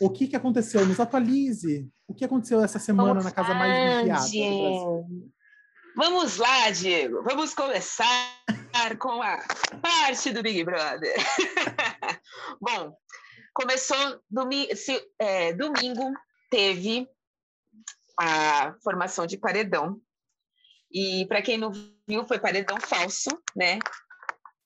[0.00, 0.84] o que, que aconteceu?
[0.86, 1.88] Nos atualize.
[2.06, 5.06] O que aconteceu essa semana Vamos na casa mais vigiada
[5.96, 7.22] Vamos lá, Diego.
[7.24, 8.06] Vamos começar
[9.00, 9.38] com a
[9.82, 11.14] parte do Big Brother.
[12.60, 12.96] Bom,
[13.52, 16.12] começou domingo, se, é, domingo
[16.50, 17.08] teve
[18.18, 20.00] a formação de paredão.
[20.90, 21.72] E para quem não
[22.08, 23.78] viu, foi paredão falso, né?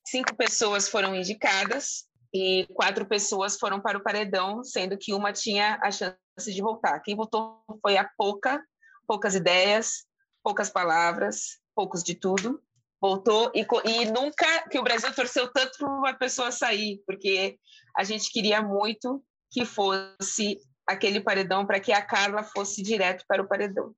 [0.04, 5.78] Cinco pessoas foram indicadas e quatro pessoas foram para o paredão, sendo que uma tinha
[5.82, 7.00] a chance de voltar.
[7.00, 8.62] Quem votou foi a pouca,
[9.06, 10.06] poucas ideias,
[10.42, 12.60] poucas palavras, poucos de tudo.
[13.00, 17.58] Voltou e, e nunca que o Brasil torceu tanto para uma pessoa sair, porque
[17.96, 23.42] a gente queria muito que fosse aquele paredão para que a Carla fosse direto para
[23.42, 23.94] o paredão.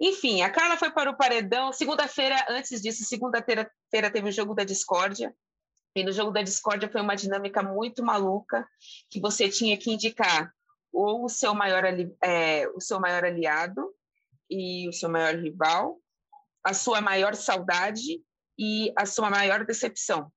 [0.00, 1.72] Enfim, a Carla foi para o paredão.
[1.72, 5.34] Segunda-feira, antes disso, segunda-feira teve o jogo da discórdia.
[5.94, 8.66] E no jogo da discórdia foi uma dinâmica muito maluca,
[9.10, 10.52] que você tinha que indicar
[10.92, 11.84] ou o seu maior,
[12.22, 13.92] é, o seu maior aliado
[14.50, 15.98] e o seu maior rival,
[16.64, 18.22] a sua maior saudade
[18.58, 20.32] e a sua maior decepção.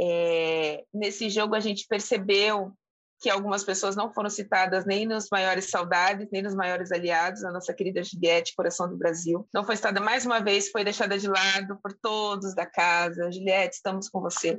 [0.00, 2.72] É, nesse jogo a gente percebeu
[3.20, 7.52] que algumas pessoas não foram citadas nem nos maiores saudades, nem nos maiores aliados, a
[7.52, 9.46] nossa querida Juliette, coração do Brasil.
[9.52, 13.30] Não foi citada mais uma vez, foi deixada de lado por todos da casa.
[13.30, 14.58] Juliette, estamos com você.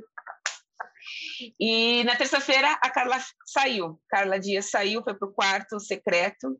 [1.58, 4.00] E na terça-feira a Carla saiu.
[4.08, 6.56] Carla Dias saiu, foi para o quarto secreto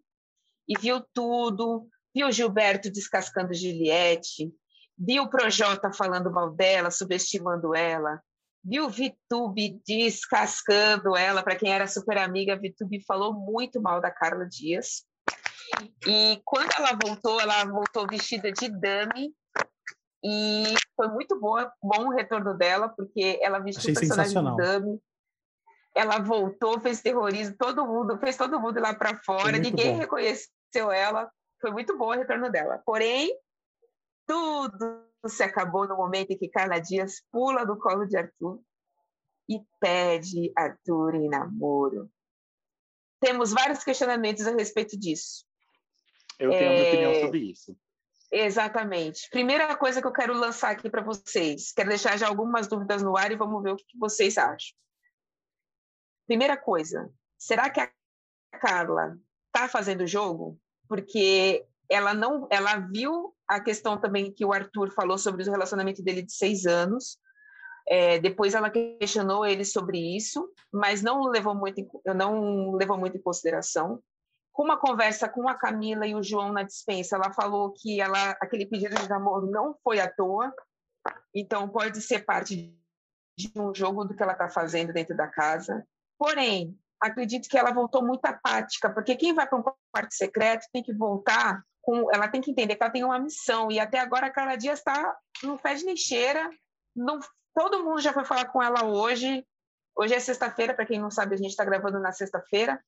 [0.69, 1.87] e viu tudo.
[2.13, 4.53] Viu Gilberto descascando Juliette,
[4.99, 8.21] viu o Projota falando mal dela, subestimando ela,
[8.65, 14.47] viu Vitube descascando ela, para quem era super amiga, Vitube falou muito mal da Carla
[14.47, 15.05] Dias.
[16.07, 19.35] E quando ela voltou, ela voltou vestida de dame
[20.25, 24.57] e foi muito boa, bom o retorno dela, porque ela vestiu Achei o personagem de
[24.57, 25.01] dame.
[25.95, 29.99] Ela voltou, fez terrorismo, todo mundo, fez todo mundo lá para fora, ninguém bom.
[29.99, 31.31] reconheceu ela.
[31.61, 32.81] Foi muito bom o retorno dela.
[32.85, 33.37] Porém,
[34.27, 38.61] tudo se acabou no momento em que Carla Dias pula do colo de Arthur
[39.49, 42.11] e pede Arthur em namoro.
[43.21, 45.45] Temos vários questionamentos a respeito disso.
[46.39, 46.75] Eu tenho é...
[46.75, 47.77] minha opinião sobre isso.
[48.33, 49.29] Exatamente.
[49.31, 53.17] Primeira coisa que eu quero lançar aqui para vocês, quero deixar já algumas dúvidas no
[53.17, 54.75] ar e vamos ver o que vocês acham.
[56.27, 57.93] Primeira coisa, será que a
[58.59, 60.59] Carla está fazendo jogo?
[60.89, 66.03] Porque ela não, ela viu a questão também que o Arthur falou sobre o relacionamento
[66.03, 67.19] dele de seis anos.
[67.89, 73.23] É, depois ela questionou ele sobre isso, mas não levou muito, não levou muito em
[73.23, 74.01] consideração.
[74.53, 78.31] Com uma conversa com a Camila e o João na dispensa, ela falou que ela,
[78.41, 80.53] aquele pedido de namoro não foi à toa,
[81.35, 82.79] Então, pode ser parte
[83.37, 85.85] de um jogo do que ela está fazendo dentro da casa.
[86.19, 90.83] Porém, acredito que ela voltou muito apática, porque quem vai para um quarto secreto tem
[90.83, 92.11] que voltar com.
[92.15, 93.71] Ela tem que entender que ela tem uma missão.
[93.71, 96.49] E até agora a Carla Dias está no pé de lixeira.
[96.95, 97.21] Não,
[97.55, 99.47] todo mundo já foi falar com ela hoje.
[99.95, 102.83] Hoje é sexta-feira, para quem não sabe, a gente está gravando na sexta-feira.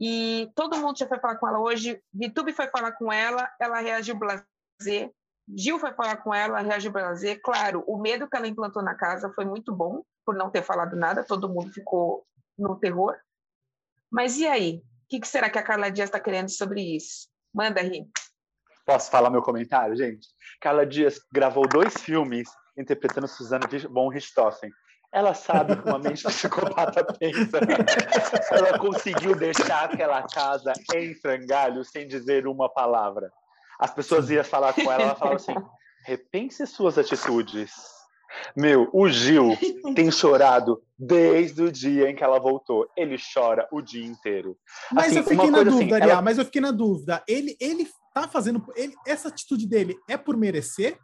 [0.00, 2.02] E todo mundo já foi falar com ela hoje.
[2.12, 5.12] Vitube foi falar com ela, ela reagiu blazer.
[5.54, 7.40] Gil foi falar com ela, reagiu blazer.
[7.42, 10.96] Claro, o medo que ela implantou na casa foi muito bom, por não ter falado
[10.96, 12.24] nada, todo mundo ficou
[12.58, 13.16] no terror.
[14.10, 14.82] Mas e aí?
[15.04, 17.28] O que, será que a Carla Dias está querendo sobre isso?
[17.52, 18.08] Manda, Ri.
[18.90, 20.26] Posso falar meu comentário, gente?
[20.60, 24.68] Carla Dias gravou dois filmes interpretando Suzana von Richthofen.
[25.12, 27.60] Ela sabe como a mente psicopata pensa.
[28.50, 33.30] Ela conseguiu deixar aquela casa em frangalhos sem dizer uma palavra.
[33.78, 35.54] As pessoas iam falar com ela, ela falava assim:
[36.04, 37.70] repense suas atitudes.
[38.56, 39.56] Meu, o Gil
[39.94, 42.88] tem chorado desde o dia em que ela voltou.
[42.96, 44.56] Ele chora o dia inteiro.
[44.92, 46.22] Mas assim, eu fiquei na dúvida, assim, ela...
[46.22, 47.22] mas eu fiquei na dúvida.
[47.28, 48.64] Ele, ele tá fazendo.
[48.74, 50.98] Ele, essa atitude dele é por merecer?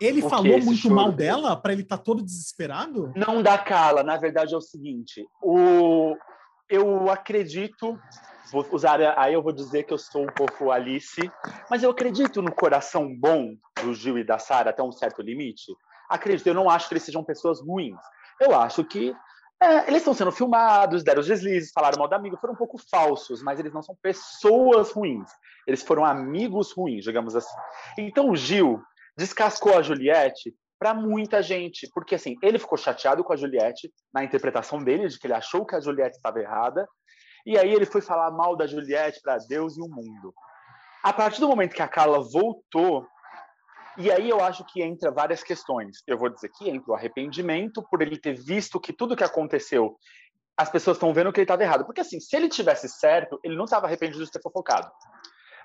[0.00, 0.94] Ele falou muito choro?
[0.94, 3.12] mal dela para ele estar tá todo desesperado?
[3.16, 4.02] Não dá cala.
[4.02, 6.16] Na verdade é o seguinte: o...
[6.68, 7.98] eu acredito.
[8.50, 11.30] Vou usar, aí eu vou dizer que eu sou um pouco Alice,
[11.70, 15.70] mas eu acredito no coração bom do Gil e da Sara até um certo limite.
[16.08, 18.00] Acredito, eu não acho que eles sejam pessoas ruins.
[18.40, 19.14] Eu acho que
[19.60, 22.78] é, eles estão sendo filmados, deram os deslizes, falaram mal da amiga, foram um pouco
[22.90, 25.28] falsos, mas eles não são pessoas ruins.
[25.66, 27.56] Eles foram amigos ruins, digamos assim.
[27.98, 28.80] Então o Gil,
[29.16, 34.22] descascou a Juliette para muita gente, porque assim, ele ficou chateado com a Juliette na
[34.22, 36.88] interpretação dele de que ele achou que a Juliette estava errada,
[37.44, 40.32] e aí ele foi falar mal da Juliette para Deus e o mundo.
[41.02, 43.04] A partir do momento que a Carla voltou,
[43.98, 46.02] e aí eu acho que entra várias questões.
[46.06, 49.96] Eu vou dizer que entra o arrependimento por ele ter visto que tudo que aconteceu,
[50.56, 51.84] as pessoas estão vendo que ele estava errado.
[51.84, 54.88] Porque assim, se ele tivesse certo, ele não estava arrependido de ter fofocado.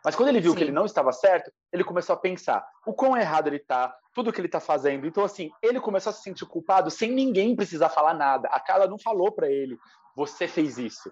[0.03, 0.57] Mas quando ele viu Sim.
[0.57, 4.33] que ele não estava certo, ele começou a pensar o quão errado ele está, tudo
[4.33, 5.07] que ele está fazendo.
[5.07, 8.49] Então, assim, ele começou a se sentir culpado sem ninguém precisar falar nada.
[8.49, 9.77] A Carla não falou para ele,
[10.15, 11.11] você fez isso.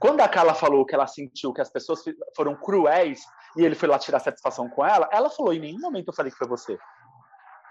[0.00, 2.02] Quando a Carla falou que ela sentiu que as pessoas
[2.36, 3.20] foram cruéis
[3.56, 6.30] e ele foi lá tirar satisfação com ela, ela falou: em nenhum momento eu falei
[6.30, 6.78] que foi você.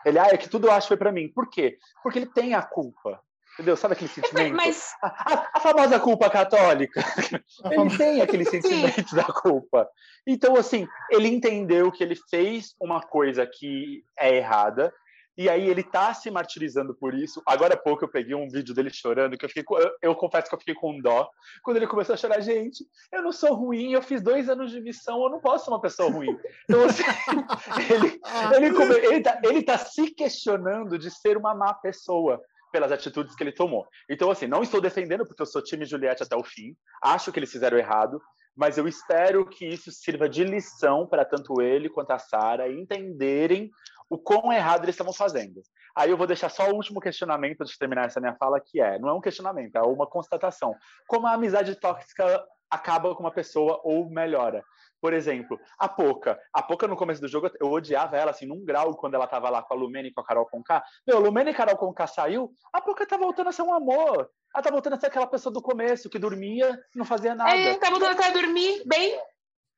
[0.05, 1.27] Ele, ah, é que tudo eu acho foi para mim.
[1.27, 1.77] Por quê?
[2.01, 3.19] Porque ele tem a culpa.
[3.53, 3.75] Entendeu?
[3.75, 4.55] Sabe aquele sentimento?
[4.55, 4.93] Mas...
[5.01, 7.03] A, a, a famosa culpa católica.
[7.71, 9.89] ele tem aquele sentimento da culpa.
[10.27, 14.93] Então, assim, ele entendeu que ele fez uma coisa que é errada,
[15.37, 17.41] e aí ele tá se martirizando por isso.
[17.45, 20.15] Agora há pouco eu peguei um vídeo dele chorando, que eu fiquei com, eu, eu,
[20.15, 21.29] confesso que eu fiquei com dó.
[21.61, 24.81] Quando ele começou a chorar, gente, eu não sou ruim, eu fiz dois anos de
[24.81, 26.35] missão, eu não posso ser uma pessoa ruim.
[26.63, 27.03] Então, assim,
[27.93, 28.19] ele,
[28.55, 33.35] ele, come, ele, tá, ele tá se questionando de ser uma má pessoa pelas atitudes
[33.35, 33.87] que ele tomou.
[34.09, 36.75] Então, assim, não estou defendendo porque eu sou time Juliette até o fim.
[37.01, 38.19] Acho que eles fizeram errado,
[38.55, 43.69] mas eu espero que isso sirva de lição para tanto ele quanto a Sara entenderem
[44.09, 45.61] o quão errado eles estavam fazendo.
[45.95, 48.99] Aí eu vou deixar só o último questionamento de terminar essa minha fala, que é,
[48.99, 50.75] não é um questionamento, é uma constatação.
[51.07, 54.63] Como a amizade tóxica acaba com uma pessoa ou melhora?
[54.99, 56.39] Por exemplo, a Poca.
[56.51, 59.49] A Poca, no começo do jogo, eu odiava ela, assim, num grau, quando ela tava
[59.49, 60.83] lá com a Lumene e com a Carol Conká.
[61.05, 64.29] Meu, Lumene e Carol Conká saiu, a Poca tá voltando a ser um amor.
[64.55, 67.55] Ela tá voltando a ser aquela pessoa do começo, que dormia não fazia nada.
[67.55, 69.19] É, tá voltando a dormir bem.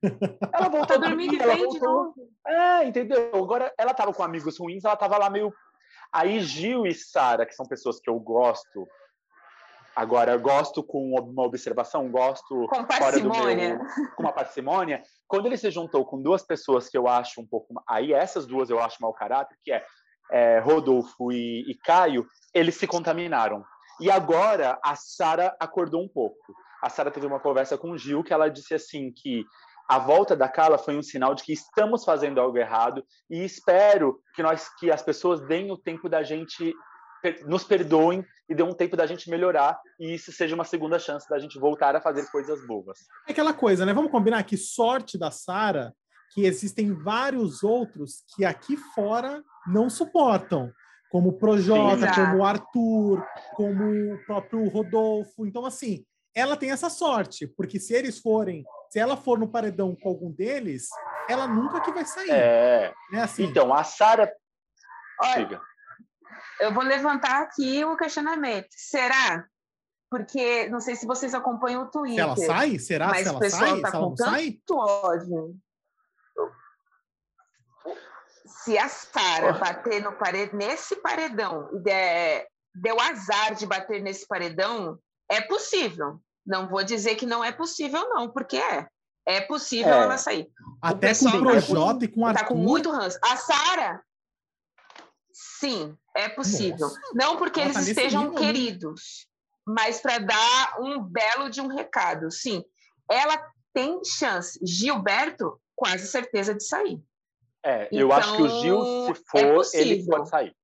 [0.54, 2.14] Ela voltou a dormir bem de novo.
[2.48, 3.32] É, entendeu?
[3.34, 5.54] Agora, ela tava com amigos ruins, ela tava lá meio...
[6.12, 8.88] Aí Gil e Sara, que são pessoas que eu gosto,
[10.00, 13.76] Agora, gosto com uma observação, gosto com parcimônia.
[13.76, 15.04] Meu, com uma parcimônia.
[15.28, 17.74] Quando ele se juntou com duas pessoas que eu acho um pouco.
[17.86, 19.84] Aí, essas duas eu acho mau caráter, que é,
[20.32, 23.62] é Rodolfo e, e Caio, eles se contaminaram.
[24.00, 26.56] E agora a Sara acordou um pouco.
[26.82, 29.44] A Sara teve uma conversa com o Gil que ela disse assim que
[29.90, 34.22] a volta da Carla foi um sinal de que estamos fazendo algo errado e espero
[34.36, 36.76] que nós que as pessoas deem o tempo da gente
[37.48, 41.28] nos perdoem e dê um tempo da gente melhorar e isso seja uma segunda chance
[41.28, 43.00] da gente voltar a fazer coisas boas.
[43.28, 43.92] É aquela coisa, né?
[43.92, 45.92] Vamos combinar que sorte da Sara
[46.34, 50.72] que existem vários outros que aqui fora não suportam,
[51.10, 55.48] como o Projota, Sim, como o Arthur, como o próprio Rodolfo.
[55.48, 56.06] Então, assim,
[56.36, 60.32] ela tem essa sorte, porque se eles forem, se ela for no paredão com algum
[60.32, 60.90] deles,
[61.30, 62.32] ela nunca que vai sair.
[62.32, 62.94] É.
[63.12, 63.22] Né?
[63.22, 64.32] Assim, então, a Sara.
[65.22, 65.62] Olha,
[66.60, 68.68] eu vou levantar aqui o questionamento.
[68.72, 69.46] Será?
[70.10, 72.16] Porque não sei se vocês acompanham o Twitter.
[72.16, 72.80] Se ela sai?
[72.80, 73.82] Será mas se ela o pessoal sai?
[73.82, 74.60] Tá se com tanto sai?
[74.76, 75.56] ódio.
[78.46, 84.98] Se a Sara bater no paredão, nesse paredão, der, deu azar de bater nesse paredão,
[85.30, 86.20] é possível.
[86.50, 88.88] Não vou dizer que não é possível, não, porque é.
[89.28, 90.04] É possível é.
[90.04, 90.50] ela sair.
[90.82, 92.40] Até com o Projota e com Arthur.
[92.42, 93.20] Tá com muito ranço.
[93.24, 94.02] A Sara,
[95.32, 96.88] sim, é possível.
[96.88, 97.00] Nossa.
[97.14, 99.28] Não porque ela eles tá estejam nível, queridos,
[99.68, 99.76] né?
[99.76, 102.32] mas para dar um belo de um recado.
[102.32, 102.66] Sim,
[103.08, 103.40] ela
[103.72, 104.60] tem chance.
[104.64, 107.00] Gilberto, quase certeza de sair.
[107.64, 110.56] É, então, eu acho que o Gil, se então, for, é ele pode sair.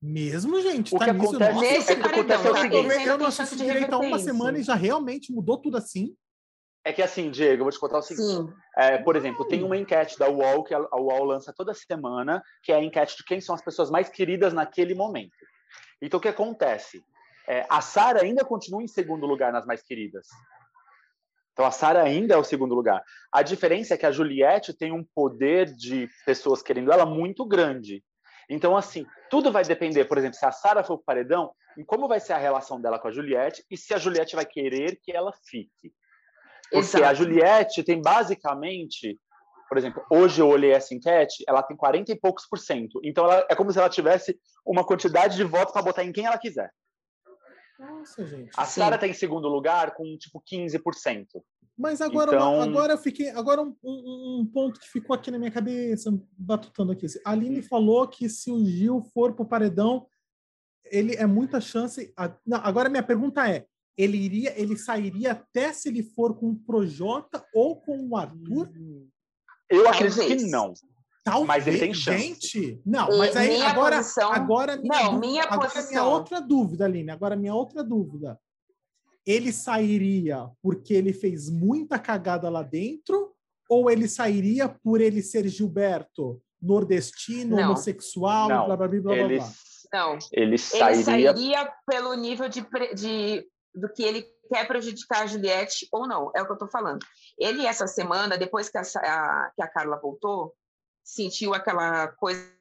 [0.00, 0.94] Mesmo, gente.
[0.94, 3.06] O tá que acontece, nossa, é, que acontece é o seguinte.
[3.06, 6.14] Eu não assisti direito há uma semana e já realmente mudou tudo assim.
[6.84, 8.52] É que assim, Diego, eu vou te contar o seguinte.
[8.76, 12.70] É, por exemplo, tem uma enquete da UOL que a UOL lança toda semana, que
[12.70, 15.34] é a enquete de quem são as pessoas mais queridas naquele momento.
[16.00, 17.02] Então, o que acontece?
[17.48, 20.28] É, a Sara ainda continua em segundo lugar nas mais queridas.
[21.52, 23.02] Então, a Sara ainda é o segundo lugar.
[23.32, 28.04] A diferença é que a Juliette tem um poder de pessoas querendo ela muito grande.
[28.48, 32.08] Então, assim, tudo vai depender, por exemplo, se a Sara for o paredão, em como
[32.08, 35.12] vai ser a relação dela com a Juliette e se a Juliette vai querer que
[35.12, 35.92] ela fique.
[36.70, 37.04] Porque Exato.
[37.04, 39.18] a Juliette tem basicamente,
[39.68, 43.00] por exemplo, hoje eu olhei essa enquete, ela tem 40 e poucos por cento.
[43.04, 46.26] Então ela, é como se ela tivesse uma quantidade de votos para botar em quem
[46.26, 46.70] ela quiser.
[47.78, 48.50] Nossa, gente.
[48.56, 51.26] A Sara está em segundo lugar com tipo 15%.
[51.76, 52.62] Mas agora, então...
[52.62, 53.28] agora eu fiquei.
[53.30, 57.06] Agora um, um, um, ponto que ficou aqui na minha cabeça, batutando aqui.
[57.24, 60.06] A Aline falou que se o Gil for para o paredão,
[60.86, 62.12] ele é muita chance.
[62.16, 63.66] A, não, agora minha pergunta é:
[63.96, 68.70] ele iria, ele sairia até se ele for com o Projota ou com o Arthur?
[69.68, 70.72] Eu acredito que não.
[71.26, 72.22] Talvez, mas ele tem chance.
[72.22, 75.88] Gente, não, mas aí minha agora, posição, agora minha, não, minha agora posição.
[75.88, 78.38] minha outra dúvida, Aline, agora minha outra dúvida.
[79.26, 83.34] Ele sairia porque ele fez muita cagada lá dentro
[83.68, 87.70] ou ele sairia por ele ser Gilberto, nordestino, não.
[87.70, 88.66] homossexual, não.
[88.66, 89.50] blá blá blá blá ele, blá?
[89.92, 90.18] Não.
[90.30, 90.92] Ele sairia...
[90.92, 92.64] ele sairia pelo nível de,
[92.94, 96.68] de do que ele quer prejudicar a Juliette ou não, é o que eu estou
[96.68, 97.04] falando.
[97.36, 100.54] Ele, essa semana, depois que a, a, que a Carla voltou,
[101.06, 102.52] sentiu aquela coisa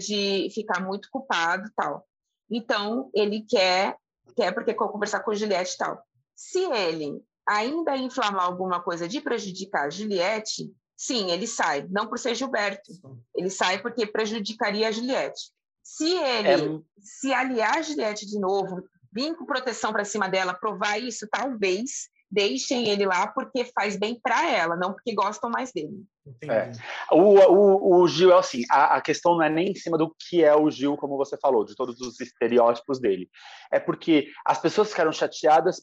[0.00, 2.06] de ficar muito culpado e tal.
[2.50, 3.96] Então, ele quer,
[4.34, 6.02] quer porque quer conversar com a Juliette e tal.
[6.34, 11.86] Se ele ainda inflamar alguma coisa de prejudicar a Juliette, sim, ele sai.
[11.88, 12.90] Não por ser Gilberto.
[13.34, 15.52] Ele sai porque prejudicaria a Juliette.
[15.82, 16.80] Se ele é...
[17.00, 18.82] se aliar a Juliette de novo,
[19.12, 24.18] vir com proteção para cima dela, provar isso, talvez deixem ele lá porque faz bem
[24.20, 26.04] para ela, não porque gostam mais dele.
[26.42, 26.70] É.
[27.10, 30.14] O, o, o, Gil é assim, a, a, questão não é nem em cima do
[30.18, 33.28] que é o Gil, como você falou, de todos os estereótipos dele.
[33.72, 35.82] É porque as pessoas ficaram chateadas,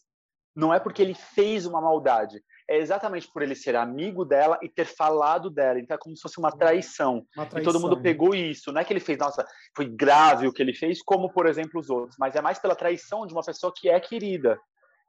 [0.56, 4.70] não é porque ele fez uma maldade, é exatamente por ele ser amigo dela e
[4.70, 5.80] ter falado dela.
[5.80, 7.26] Então é como se fosse uma traição.
[7.36, 7.60] Uma traição.
[7.60, 8.72] E todo mundo pegou isso.
[8.72, 11.80] Não é que ele fez, nossa, foi grave o que ele fez, como, por exemplo,
[11.80, 12.16] os outros.
[12.20, 14.60] Mas é mais pela traição de uma pessoa que é querida.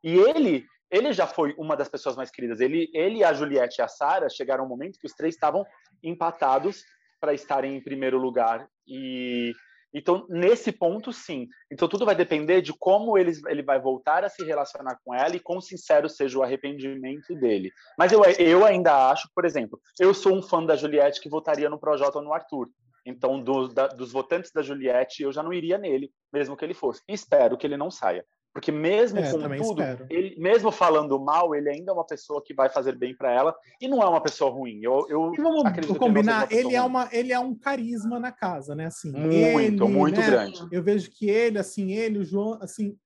[0.05, 2.61] E ele, ele já foi uma das pessoas mais queridas.
[2.61, 5.65] Ele, ele a Juliette e a Sara chegaram um momento que os três estavam
[6.03, 6.83] empatados
[7.21, 8.69] para estarem em primeiro lugar.
[8.87, 9.53] E
[9.95, 11.49] então, nesse ponto, sim.
[11.73, 15.35] Então, tudo vai depender de como ele, ele vai voltar a se relacionar com ela
[15.35, 17.73] e quão sincero seja o arrependimento dele.
[17.99, 21.71] Mas eu, eu ainda acho, por exemplo, eu sou um fã da Juliette que votaria
[21.71, 22.69] no Projota ou no Arthur.
[23.07, 26.75] Então, do, da, dos votantes da Juliette, eu já não iria nele, mesmo que ele
[26.75, 27.01] fosse.
[27.09, 28.23] Espero que ele não saia.
[28.57, 32.55] Porque mesmo é, com tudo, ele, mesmo falando mal, ele ainda é uma pessoa que
[32.55, 34.81] vai fazer bem para ela e não é uma pessoa ruim.
[34.83, 38.75] Eu, eu vamos acredito combinar, ele, ele é uma ele é um carisma na casa,
[38.75, 38.87] né?
[38.87, 40.27] Assim, muito, ele, muito né?
[40.27, 40.67] grande.
[40.73, 42.97] Eu vejo que ele, assim, ele, o João, assim,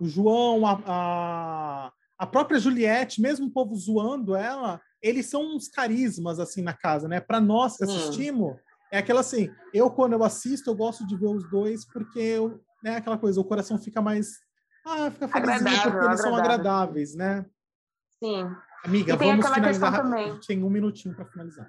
[0.00, 5.68] o João, a, a, a própria Juliette, mesmo o povo zoando ela, eles são uns
[5.68, 7.20] carismas assim na casa, né?
[7.20, 7.88] Para nós que hum.
[7.88, 8.58] assistimos, hum.
[8.90, 12.58] é aquela assim, eu quando eu assisto, eu gosto de ver os dois porque eu,
[12.82, 14.42] né, aquela coisa, o coração fica mais
[14.86, 17.46] ah, fica felizinho porque eles são agradáveis, né?
[18.22, 18.50] Sim.
[18.84, 19.96] Amiga, vamos finalizar.
[19.96, 20.40] Também.
[20.40, 21.68] Tem um minutinho para finalizar.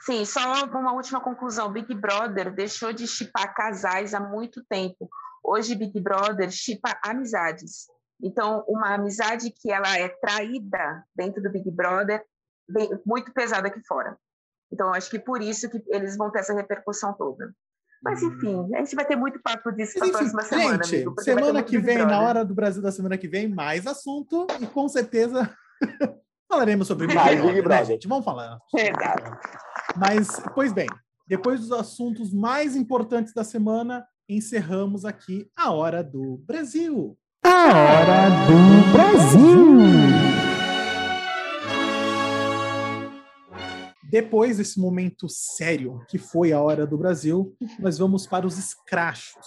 [0.00, 1.72] Sim, só uma última conclusão.
[1.72, 5.08] Big Brother deixou de chipar casais há muito tempo.
[5.42, 7.86] Hoje, Big Brother chipa amizades.
[8.22, 12.24] Então, uma amizade que ela é traída dentro do Big Brother,
[12.68, 14.16] bem, muito pesada aqui fora.
[14.72, 17.54] Então, acho que por isso que eles vão ter essa repercussão toda.
[18.04, 20.84] Mas enfim, a gente vai ter muito papo disso na próxima semana.
[20.84, 24.46] Gente, amigo, semana que vem, na hora do Brasil da semana que vem, mais assunto
[24.60, 25.50] e com certeza
[26.46, 28.06] falaremos sobre Big Brother, né, gente?
[28.06, 28.58] Vamos falar.
[28.76, 29.38] Exato.
[29.96, 30.88] Mas, pois bem,
[31.26, 37.16] depois dos assuntos mais importantes da semana, encerramos aqui a Hora do Brasil.
[37.42, 40.23] A Hora do Brasil!
[44.14, 49.44] Depois desse momento sério que foi a hora do Brasil, nós vamos para os escrachos.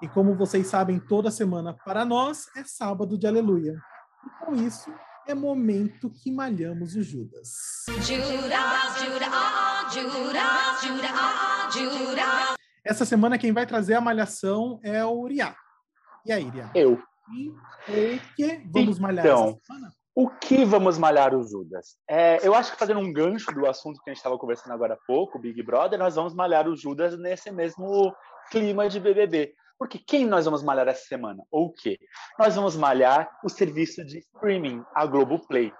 [0.00, 3.76] E como vocês sabem, toda semana para nós é sábado de aleluia.
[4.24, 4.88] E com isso,
[5.26, 7.48] é momento que malhamos o Judas.
[7.88, 12.54] Judas, Judas, Judas, Judas, Judas.
[12.84, 15.56] Essa semana quem vai trazer a malhação é o Uriá.
[16.24, 16.70] E aí, Uriá?
[16.72, 17.02] Eu.
[17.32, 19.92] E o que vamos malhar então, essa semana?
[20.20, 21.96] O que vamos malhar o Judas?
[22.10, 24.94] É, eu acho que fazendo um gancho do assunto que a gente estava conversando agora
[24.94, 28.12] há pouco, Big Brother, nós vamos malhar o Judas nesse mesmo
[28.50, 29.54] clima de BBB.
[29.78, 31.44] Porque quem nós vamos malhar essa semana?
[31.52, 32.00] Ou o quê?
[32.36, 35.72] Nós vamos malhar o serviço de streaming, a Globoplay,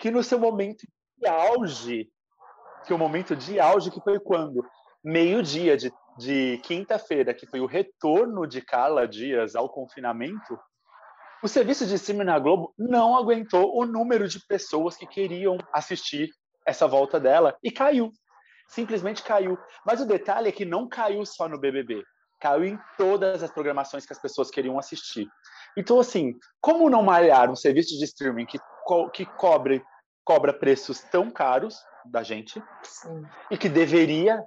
[0.00, 0.84] que no seu momento
[1.16, 2.10] de auge,
[2.84, 4.66] que o momento de auge que foi quando?
[5.04, 10.58] Meio-dia de, de quinta-feira, que foi o retorno de Carla Dias ao confinamento,
[11.42, 16.30] o serviço de streaming na Globo não aguentou o número de pessoas que queriam assistir
[16.66, 18.12] essa volta dela e caiu.
[18.68, 19.58] Simplesmente caiu.
[19.84, 22.04] Mas o detalhe é que não caiu só no BBB,
[22.38, 25.28] caiu em todas as programações que as pessoas queriam assistir.
[25.76, 29.82] Então, assim, como não malhar um serviço de streaming que, co que cobre,
[30.24, 33.24] cobra preços tão caros da gente Sim.
[33.50, 34.42] e que deveria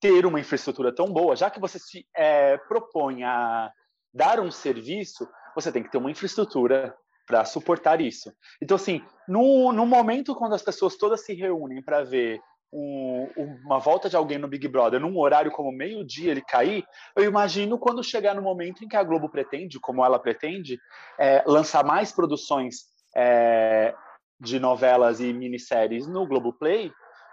[0.00, 3.70] ter uma infraestrutura tão boa, já que você se é, propõe a
[4.12, 6.94] dar um serviço, você tem que ter uma infraestrutura
[7.26, 8.32] para suportar isso.
[8.60, 12.40] Então, assim, no, no momento quando as pessoas todas se reúnem para ver
[12.72, 13.28] um,
[13.64, 16.84] uma volta de alguém no Big Brother num horário como meio-dia ele cair,
[17.14, 20.78] eu imagino quando chegar no momento em que a Globo pretende, como ela pretende,
[21.18, 23.94] é, lançar mais produções é,
[24.40, 26.90] de novelas e minisséries no Globoplay,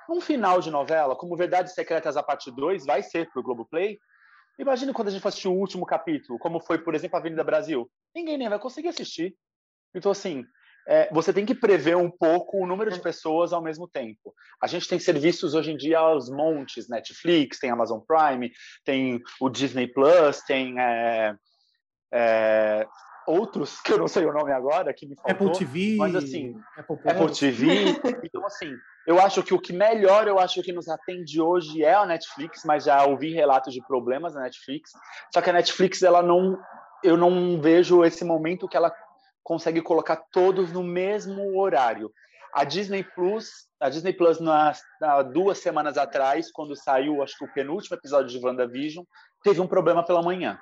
[0.10, 3.98] um final de novela, como Verdades Secretas a parte 2 vai ser para o Globoplay,
[4.60, 7.46] Imagina quando a gente for assistir o último capítulo, como foi, por exemplo, a Avenida
[7.46, 7.90] Brasil.
[8.16, 9.36] Ninguém nem vai conseguir assistir.
[9.94, 10.46] Então, assim,
[10.88, 14.34] é, você tem que prever um pouco o número de pessoas ao mesmo tempo.
[14.62, 18.52] A gente tem serviços hoje em dia aos montes, Netflix, tem Amazon Prime,
[18.84, 21.36] tem o Disney Plus, tem é,
[22.12, 22.88] é,
[23.28, 25.50] outros que eu não sei o nome agora, que me faltou.
[25.50, 25.96] Apple TV.
[25.98, 27.68] Mas assim, Apple, Apple TV.
[28.26, 28.74] então, assim,
[29.06, 32.64] eu acho que o que melhor, eu acho que nos atende hoje é a Netflix,
[32.66, 34.92] mas já ouvi relatos de problemas na Netflix.
[35.32, 36.58] Só que a Netflix, ela não,
[37.04, 38.94] eu não vejo esse momento que ela
[39.44, 42.12] consegue colocar todos no mesmo horário.
[42.54, 44.82] A Disney Plus, a Disney Plus nas,
[45.34, 49.04] duas semanas atrás, quando saiu, acho que o penúltimo episódio de WandaVision,
[49.44, 50.60] teve um problema pela manhã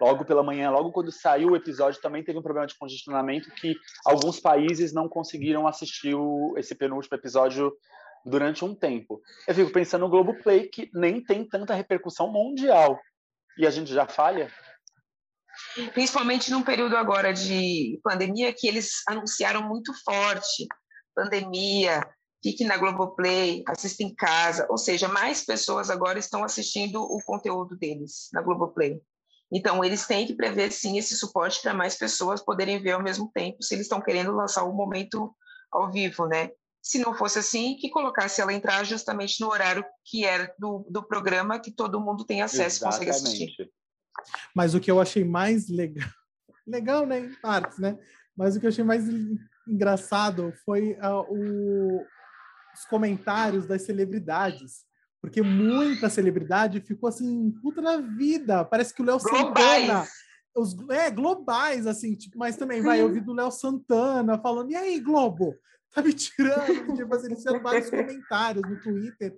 [0.00, 3.74] logo pela manhã, logo quando saiu o episódio, também teve um problema de congestionamento que
[4.06, 7.72] alguns países não conseguiram assistir o, esse penúltimo episódio
[8.24, 9.20] durante um tempo.
[9.46, 12.98] Eu fico pensando no Globoplay, que nem tem tanta repercussão mundial.
[13.56, 14.50] E a gente já falha?
[15.92, 20.66] Principalmente num período agora de pandemia, que eles anunciaram muito forte.
[21.14, 22.08] Pandemia,
[22.42, 24.66] fique na Globoplay, assista em casa.
[24.68, 29.00] Ou seja, mais pessoas agora estão assistindo o conteúdo deles na Globoplay.
[29.50, 33.30] Então, eles têm que prever, sim, esse suporte para mais pessoas poderem ver ao mesmo
[33.32, 35.34] tempo, se eles estão querendo lançar o um momento
[35.72, 36.50] ao vivo, né?
[36.82, 41.02] Se não fosse assim, que colocasse ela entrar justamente no horário que era do, do
[41.02, 43.70] programa, que todo mundo tem acesso e consegue assistir.
[44.54, 46.08] Mas o que eu achei mais legal,
[46.66, 47.98] legal, né, em partes, né?
[48.36, 49.04] Mas o que eu achei mais
[49.66, 52.02] engraçado foi uh, o,
[52.74, 54.88] os comentários das celebridades
[55.20, 58.64] porque muita celebridade ficou assim, puta na vida.
[58.64, 60.06] Parece que o Léo Santana.
[60.56, 64.76] Os, é, globais, assim, tipo, mas também vai, eu vi do Léo Santana falando, e
[64.76, 65.54] aí, Globo?
[65.94, 66.94] Tá me tirando?
[66.96, 69.36] tipo assim, eles fizeram vários comentários no Twitter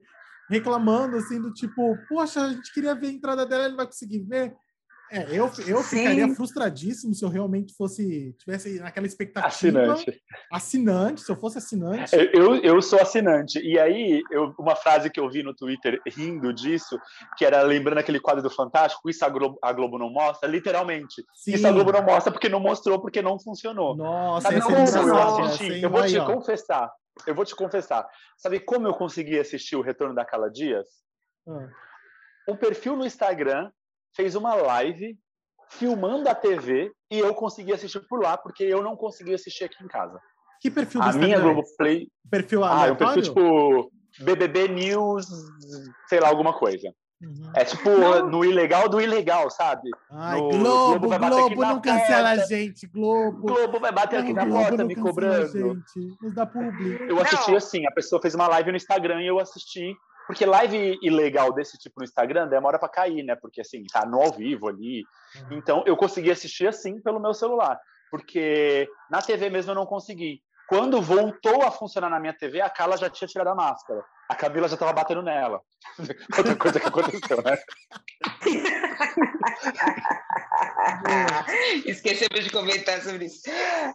[0.48, 4.18] reclamando assim do tipo, poxa, a gente queria ver a entrada dela, ele vai conseguir
[4.20, 4.52] ver.
[5.12, 9.48] É, eu, eu ficaria frustradíssimo se eu realmente fosse, tivesse naquela expectativa.
[9.48, 10.22] Assinante.
[10.52, 12.14] Assinante, se eu fosse assinante.
[12.32, 13.58] Eu, eu sou assinante.
[13.58, 16.96] E aí, eu, uma frase que eu vi no Twitter rindo disso,
[17.36, 21.24] que era lembrando aquele quadro do Fantástico, isso a Globo, a Globo não mostra, literalmente.
[21.34, 21.54] Sim.
[21.54, 23.96] Isso a Globo não mostra porque não mostrou, porque não funcionou.
[23.96, 25.82] Nossa, Sabe como eu assisti?
[25.82, 26.92] Eu vou te confessar.
[27.26, 28.06] Eu vou te confessar.
[28.36, 30.86] Sabe como eu consegui assistir o Retorno da Cala Dias?
[31.46, 31.68] Hum.
[32.48, 33.70] Um perfil no Instagram
[34.14, 35.18] fez uma live
[35.70, 39.82] filmando a TV e eu consegui assistir por lá, porque eu não consegui assistir aqui
[39.82, 40.20] em casa.
[40.60, 42.08] Que perfil do A minha Globoplay...
[42.30, 42.82] Perfil aleatório?
[42.82, 45.26] Ah, é um perfil tipo BBB News,
[46.08, 46.92] sei lá, alguma coisa.
[47.22, 47.52] Uhum.
[47.54, 48.28] É tipo não.
[48.30, 49.90] no ilegal do ilegal, sabe?
[50.10, 53.42] Ai, no, Globo, Globo, Globo não cancela a gente, Globo.
[53.42, 55.46] Globo vai bater aqui na porta me cobrando.
[55.52, 56.16] Gente.
[56.22, 57.04] Nos dá público.
[57.04, 57.58] Eu assisti não.
[57.58, 59.94] assim, a pessoa fez uma live no Instagram e eu assisti
[60.26, 63.34] porque live ilegal desse tipo no Instagram demora para cair, né?
[63.36, 65.02] Porque assim, tá no ao vivo ali.
[65.36, 65.58] Uhum.
[65.58, 67.78] Então eu consegui assistir assim pelo meu celular,
[68.10, 70.40] porque na TV mesmo eu não consegui.
[70.68, 74.04] Quando voltou a funcionar na minha TV, a Carla já tinha tirado a máscara.
[74.28, 75.60] A Camila já estava batendo nela.
[76.38, 77.58] Outra coisa que aconteceu, né?
[81.86, 83.42] Esquecemos de comentar sobre isso.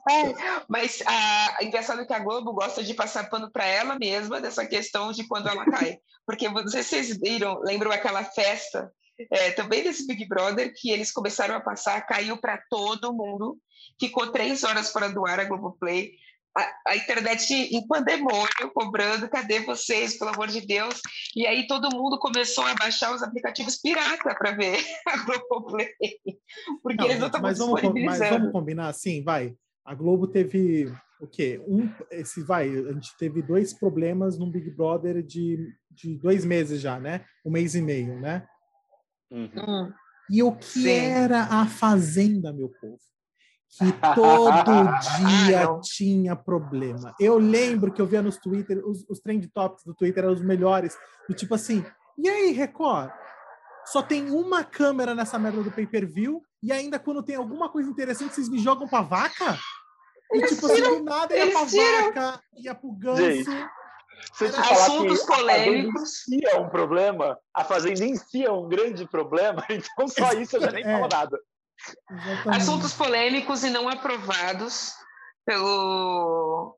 [0.10, 0.34] Ai,
[0.68, 5.12] mas a, engraçado que a Globo gosta de passar pano para ela mesma dessa questão
[5.12, 5.98] de quando ela cai.
[6.26, 8.92] Porque não sei se vocês viram, lembram aquela festa
[9.32, 13.58] é, também desse Big Brother que eles começaram a passar, caiu para todo mundo,
[14.00, 16.12] ficou três horas fora do ar a Globoplay
[16.58, 21.02] a, a, internet em pandemônio, cobrando, cadê vocês, pelo amor de Deus?
[21.36, 24.78] E aí todo mundo começou a baixar os aplicativos pirata para ver
[25.08, 25.90] a Globoplay,
[26.82, 28.20] porque não, eles não estavam disponibilizando.
[28.20, 29.56] Mas vamos combinar assim, vai.
[29.84, 31.62] A Globo teve o quê?
[31.68, 36.82] Um, esse vai, a gente teve dois problemas no Big Brother de, de dois meses
[36.82, 37.26] já, né?
[37.46, 38.48] Um mês e meio, né?
[39.30, 39.50] Uhum.
[39.58, 39.94] Hum.
[40.30, 40.90] E o que Sim.
[40.90, 43.00] era a Fazenda, meu povo?
[43.78, 44.72] Que todo
[45.46, 47.14] dia ah, tinha problema.
[47.20, 50.42] Eu lembro que eu via nos Twitter, os, os trend topics do Twitter eram os
[50.42, 50.98] melhores,
[51.28, 51.86] do tipo assim,
[52.18, 53.12] e aí, Record?
[53.86, 58.34] Só tem uma câmera nessa merda do pay-per-view, e ainda quando tem alguma coisa interessante,
[58.34, 59.58] vocês me jogam pra vaca?
[60.34, 62.06] E eles tipo assim, tiram, assim, do nada ia pra tiram.
[62.06, 63.22] vaca, ia pro ganso.
[63.22, 63.76] Gente,
[64.34, 66.24] se Assuntos polêmicos.
[66.52, 70.58] A é um problema, a Fazenda em si é um grande problema, então só isso
[70.58, 70.92] eu já nem é.
[70.92, 71.40] falo nada.
[72.10, 72.62] Exatamente.
[72.62, 74.94] Assuntos polêmicos e não aprovados
[75.46, 76.76] pelo,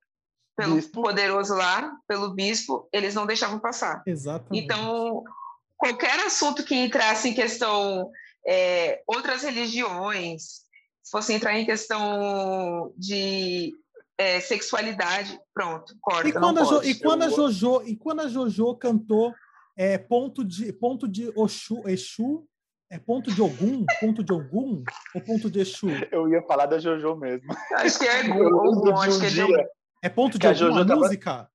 [0.56, 1.02] pelo bispo.
[1.02, 4.04] poderoso lá, pelo bispo, eles não deixavam passar.
[4.06, 4.64] Exatamente.
[4.64, 5.24] Então,
[5.78, 8.12] qualquer assunto que entrasse em questão
[8.46, 10.44] é, outras religiões,
[11.04, 13.74] se fosse entrar em questão de
[14.18, 16.28] é, sexualidade, pronto, corta.
[16.28, 19.34] E quando, a, jo, e quando a Jojo e quando a Jojo cantou
[19.78, 22.48] é, ponto de ponto de Oxu, Exu
[22.90, 23.86] é ponto de algum?
[24.00, 24.84] Ponto de algum?
[25.14, 25.90] Ou ponto de Exu?
[26.12, 27.54] Eu ia falar da Jojo mesmo.
[27.76, 29.68] Acho que é algum, acho que é de
[30.02, 31.32] É ponto de alguma música?
[31.32, 31.52] Tava...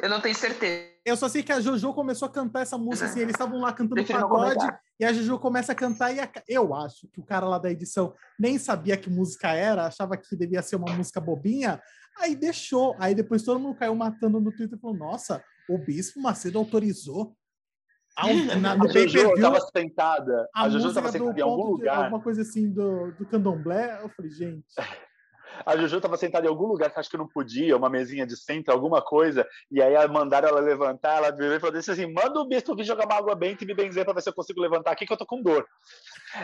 [0.00, 0.90] Eu não tenho certeza.
[1.04, 3.72] Eu só sei que a Jojo começou a cantar essa música, assim, eles estavam lá
[3.72, 4.66] cantando pagode,
[4.98, 6.28] e a Jojo começa a cantar, e a...
[6.48, 10.36] eu acho que o cara lá da edição nem sabia que música era, achava que
[10.36, 11.80] devia ser uma música bobinha,
[12.18, 12.96] aí deixou.
[12.98, 17.36] Aí depois todo mundo caiu matando no Twitter e falou: Nossa, o Bispo Macedo autorizou
[18.60, 20.48] na, no a Jojo estava sentada.
[20.54, 22.04] A, a Jojo estava sentada em algum lugar.
[22.04, 24.00] Alguma coisa assim do, do candomblé.
[24.02, 24.64] Eu falei, gente.
[25.64, 28.36] A Jojo estava sentada em algum lugar que acho que não podia, uma mesinha de
[28.36, 32.46] centro, alguma coisa, e aí mandaram ela levantar, ela virou e falou assim, manda o
[32.46, 34.90] bispo vir jogar uma água benta e me benzer para ver se eu consigo levantar
[34.90, 35.66] aqui que eu tô com dor.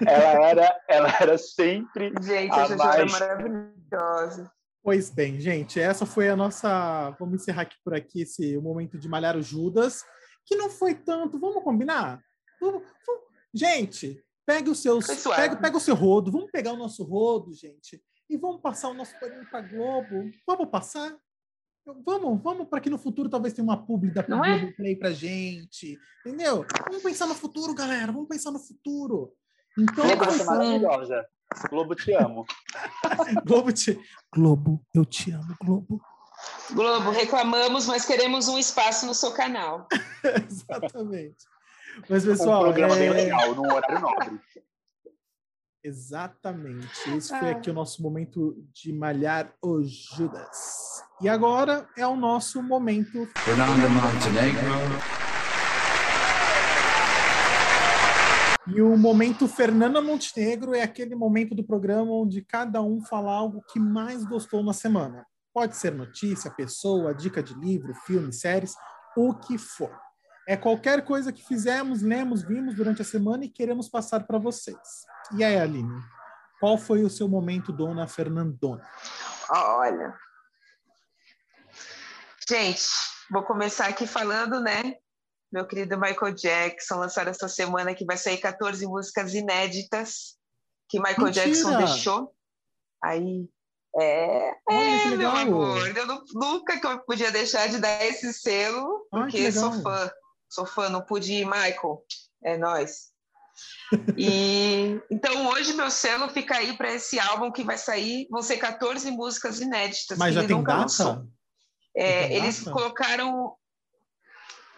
[0.07, 3.21] ela era, ela era sempre Gente, a, a Jojo mais...
[3.21, 4.51] era maravilhosa.
[4.83, 7.15] Pois bem, gente, essa foi a nossa.
[7.21, 10.05] Vamos encerrar aqui por aqui esse momento de malhar o Judas
[10.47, 11.39] que não foi tanto.
[11.39, 12.23] Vamos combinar?
[12.61, 13.23] Vamos, vamos.
[13.55, 14.99] Gente, pega o seu,
[15.35, 18.95] pega, pega o seu rodo, vamos pegar o nosso rodo, gente, e vamos passar o
[18.95, 20.31] nosso paninho para Globo.
[20.47, 21.15] Vamos passar?
[21.85, 24.25] Vamos, vamos para que no futuro talvez tenha uma publi da é?
[24.25, 24.73] Globo é?
[24.73, 25.99] Play pra gente.
[26.25, 26.65] Entendeu?
[26.87, 28.13] Vamos pensar no futuro, galera.
[28.13, 29.33] Vamos pensar no futuro.
[29.77, 31.27] Então, Globo é maravilhosa.
[31.69, 32.47] Globo te amo.
[33.45, 34.01] Globo te
[34.33, 36.01] Globo, eu te amo, Globo.
[36.71, 39.87] Globo, reclamamos, mas queremos um espaço no seu canal.
[40.49, 41.45] Exatamente.
[42.09, 42.61] Mas, pessoal.
[42.61, 42.99] Um programa é...
[42.99, 44.41] bem legal, num horário nobre.
[45.85, 47.11] Exatamente.
[47.17, 47.53] Esse foi ah.
[47.53, 51.03] aqui o nosso momento de malhar o Judas.
[51.21, 53.29] E agora é o nosso momento.
[53.37, 54.63] Fernando Montenegro.
[58.69, 63.61] E o momento Fernanda Montenegro é aquele momento do programa onde cada um fala algo
[63.73, 65.27] que mais gostou na semana.
[65.53, 68.75] Pode ser notícia, pessoa, dica de livro, filme, séries,
[69.17, 69.95] o que for.
[70.49, 74.79] É qualquer coisa que fizemos, lemos, vimos durante a semana e queremos passar para vocês.
[75.37, 76.03] E aí, Aline,
[76.59, 78.89] qual foi o seu momento, dona Fernandona?
[79.51, 80.19] Olha.
[82.49, 82.83] Gente,
[83.31, 84.97] vou começar aqui falando, né?
[85.53, 90.39] Meu querido Michael Jackson lançaram essa semana que vai sair 14 músicas inéditas
[90.89, 91.47] que Michael Mentira.
[91.47, 92.35] Jackson deixou.
[93.03, 93.49] Aí
[93.99, 95.97] é, é meu amor.
[95.97, 100.11] Eu não, nunca que eu podia deixar de dar esse selo, porque sou fã.
[100.49, 102.03] Sou fã, não pude ir, Michael.
[102.45, 103.13] É nós.
[104.17, 108.27] E então hoje meu selo fica aí para esse álbum que vai sair.
[108.31, 110.17] Vão ser 14 músicas inéditas.
[110.17, 111.27] Mas já tem data?
[111.95, 112.71] É, tem eles data?
[112.71, 113.55] colocaram.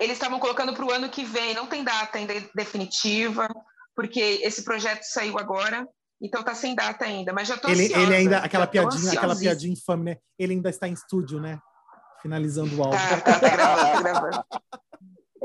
[0.00, 1.54] Eles estavam colocando para o ano que vem.
[1.54, 3.48] Não tem data ainda definitiva,
[3.94, 5.88] porque esse projeto saiu agora.
[6.25, 8.03] Então tá sem data ainda, mas já tô ele, ansiosa.
[8.03, 10.16] Ele ainda, aquela piadinha, aquela piadinha infame, né?
[10.39, 11.61] Ele ainda está em estúdio, né?
[12.22, 12.97] Finalizando o álbum.
[12.97, 14.45] Tá, tá, tá gravando, tá gravando.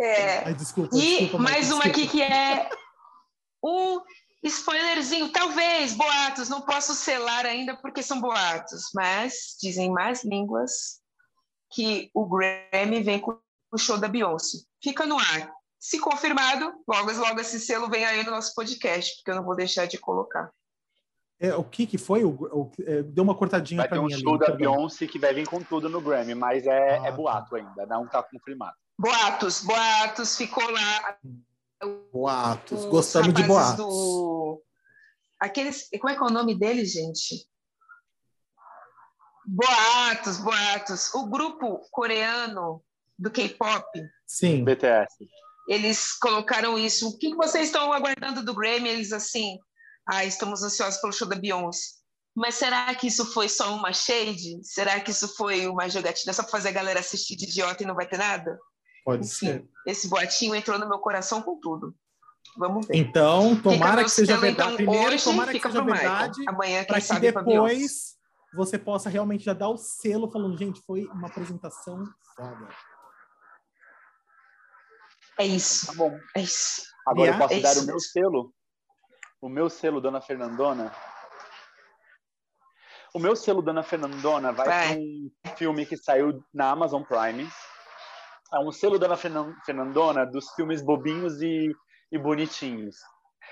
[0.02, 0.46] É.
[0.46, 2.70] Ai, desculpa, e desculpa, mais uma aqui que é
[3.62, 4.00] um
[4.42, 11.02] Spoilerzinho, talvez, boatos, não posso selar ainda porque são boatos, mas dizem mais línguas
[11.70, 13.38] que o Grammy vem com
[13.74, 14.60] o show da Beyoncé.
[14.82, 15.52] Fica no ar.
[15.78, 19.58] Se confirmado, logo, logo esse selo vem aí no nosso podcast, porque eu não vou
[19.58, 20.50] deixar de colocar.
[21.40, 22.24] É, o que que foi?
[22.26, 24.10] O, o é, deu uma cortadinha para mim.
[24.10, 27.00] Vai ter um show da Beyoncé que vai vir com tudo no Grammy, mas é,
[27.00, 27.12] ah, é tá.
[27.12, 28.76] boato ainda, não está confirmado.
[28.98, 31.18] Boatos, boatos, ficou lá.
[32.12, 33.78] Boatos, gostamos de boatos.
[33.78, 34.62] Do...
[35.40, 37.48] Aqueles, como é que é o nome dele, gente?
[39.46, 41.14] Boatos, boatos.
[41.14, 42.84] O grupo coreano
[43.18, 43.88] do K-pop.
[44.28, 44.66] Sim.
[44.66, 45.26] BTS.
[45.70, 47.08] Eles colocaram isso.
[47.08, 48.90] O que vocês estão aguardando do Grammy?
[48.90, 49.58] Eles assim,
[50.12, 52.00] ah, estamos ansiosos pelo show da Beyoncé.
[52.36, 54.60] Mas será que isso foi só uma shade?
[54.64, 57.86] Será que isso foi uma jogatina só para fazer a galera assistir de idiota e
[57.86, 58.58] não vai ter nada?
[59.04, 59.70] Pode Enfim, ser.
[59.86, 61.94] Esse boatinho entrou no meu coração com tudo.
[62.58, 62.96] Vamos ver.
[62.98, 64.74] Então, tomara que seja verdade.
[64.74, 66.42] Então, Primeiro, hoje, tomara que seja verdade.
[66.48, 68.18] Amanhã, para que depois
[68.54, 72.04] você possa realmente já dar o selo falando, gente, foi uma apresentação
[72.36, 72.70] foda.
[75.40, 75.88] É isso.
[75.88, 76.18] Tá bom.
[76.36, 76.84] É isso.
[77.08, 77.84] Agora yeah, eu posso é dar isso.
[77.84, 78.54] o meu selo.
[79.42, 80.92] O meu selo, Dona Fernandona.
[83.14, 84.98] O meu selo, Dona Fernandona, vai, vai.
[84.98, 87.48] um filme que saiu na Amazon Prime.
[88.54, 91.74] É um selo Dona Fernandona dos filmes bobinhos e,
[92.12, 92.98] e bonitinhos.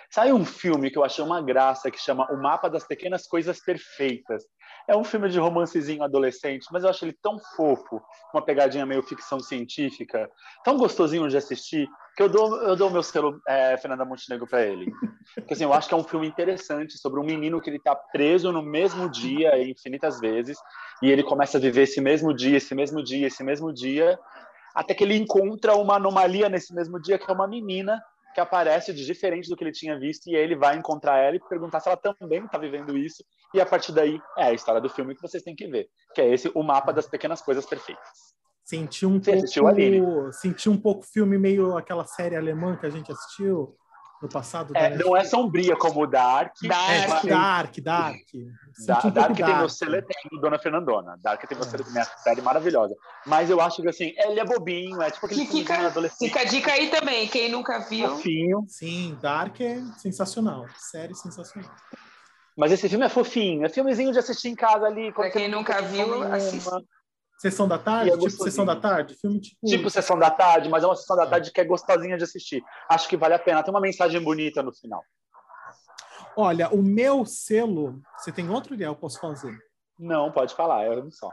[0.09, 3.59] Saiu um filme que eu achei uma graça que chama O Mapa das Pequenas Coisas
[3.63, 4.43] Perfeitas.
[4.87, 8.01] É um filme de romancezinho adolescente, mas eu acho ele tão fofo,
[8.33, 10.29] uma pegadinha meio ficção científica,
[10.63, 14.63] tão gostosinho de assistir, que eu dou eu dou meu selo é, Fernanda Montenegro para
[14.63, 14.89] ele.
[15.35, 17.95] Porque assim, eu acho que é um filme interessante sobre um menino que ele está
[17.95, 20.57] preso no mesmo dia infinitas vezes,
[21.03, 24.17] e ele começa a viver esse mesmo dia, esse mesmo dia, esse mesmo dia,
[24.73, 28.01] até que ele encontra uma anomalia nesse mesmo dia, que é uma menina
[28.33, 31.35] que aparece de diferente do que ele tinha visto, e aí ele vai encontrar ela
[31.35, 33.23] e perguntar se ela também está vivendo isso,
[33.53, 36.21] e a partir daí é a história do filme que vocês têm que ver, que
[36.21, 38.07] é esse, o mapa das pequenas coisas perfeitas.
[38.63, 43.11] Senti um Você pouco, senti um pouco filme meio aquela série alemã que a gente
[43.11, 43.77] assistiu,
[44.21, 44.75] no passado.
[44.75, 46.53] É, não é sombria como o Dark.
[46.63, 47.77] Dark, é, Dark, Dark.
[47.81, 48.17] Dark,
[48.85, 49.61] da, um Dark tem Dark.
[49.61, 51.17] você tem Dona Fernandona.
[51.21, 51.91] Dark tem você é.
[51.91, 52.95] minha série maravilhosa.
[53.25, 56.27] Mas eu acho que assim, ele é bobinho, é tipo aquele que fica, adolescente.
[56.27, 58.09] Fica a dica aí também, quem nunca viu.
[58.09, 58.65] Fofinho.
[58.67, 60.65] Sim, Dark é sensacional.
[60.77, 61.71] Série sensacional.
[62.57, 65.13] Mas esse filme é fofinho, é filmezinho de assistir em casa ali.
[65.13, 66.81] Pra quem nunca viu, assista.
[67.37, 68.09] Sessão da tarde?
[68.09, 69.13] É tipo Sessão da tarde?
[69.13, 69.57] Filme tipo...
[69.63, 72.63] Tipo Sessão da tarde, mas é uma Sessão da tarde que é gostosinha de assistir.
[72.89, 73.61] Acho que vale a pena.
[73.61, 75.03] Tem uma mensagem bonita no final.
[76.35, 78.01] Olha, o meu selo...
[78.17, 79.55] Você tem outro ideal que eu posso fazer?
[79.99, 81.29] Não, pode falar, é um só.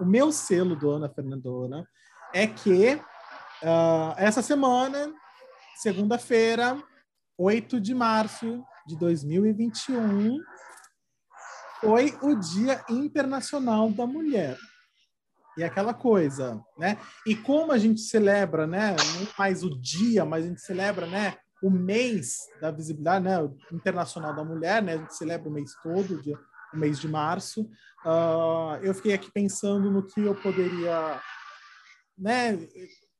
[0.00, 1.86] O meu selo, dona Fernandona,
[2.32, 5.12] é que uh, essa semana,
[5.76, 6.80] segunda-feira,
[7.38, 10.38] 8 de março de 2021,
[11.84, 14.56] foi o Dia Internacional da Mulher.
[15.56, 16.98] E aquela coisa, né?
[17.26, 18.96] E como a gente celebra, né?
[19.14, 21.36] Não mais o dia, mas a gente celebra, né?
[21.62, 23.36] O mês da visibilidade, né?
[23.70, 24.94] Internacional da Mulher, né?
[24.94, 26.38] A gente celebra o mês todo, o, dia,
[26.72, 27.62] o mês de março.
[28.04, 31.20] Uh, eu fiquei aqui pensando no que eu poderia,
[32.16, 32.58] né?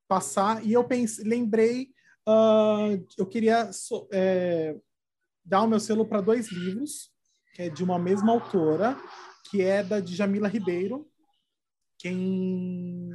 [0.08, 1.88] Passar e eu pensei, lembrei,
[2.28, 4.74] uh, eu queria so, é,
[5.44, 7.13] dar o meu selo para dois livros,
[7.54, 8.96] que é de uma mesma autora,
[9.48, 11.08] que é da Djamila Ribeiro,
[11.98, 13.10] quem,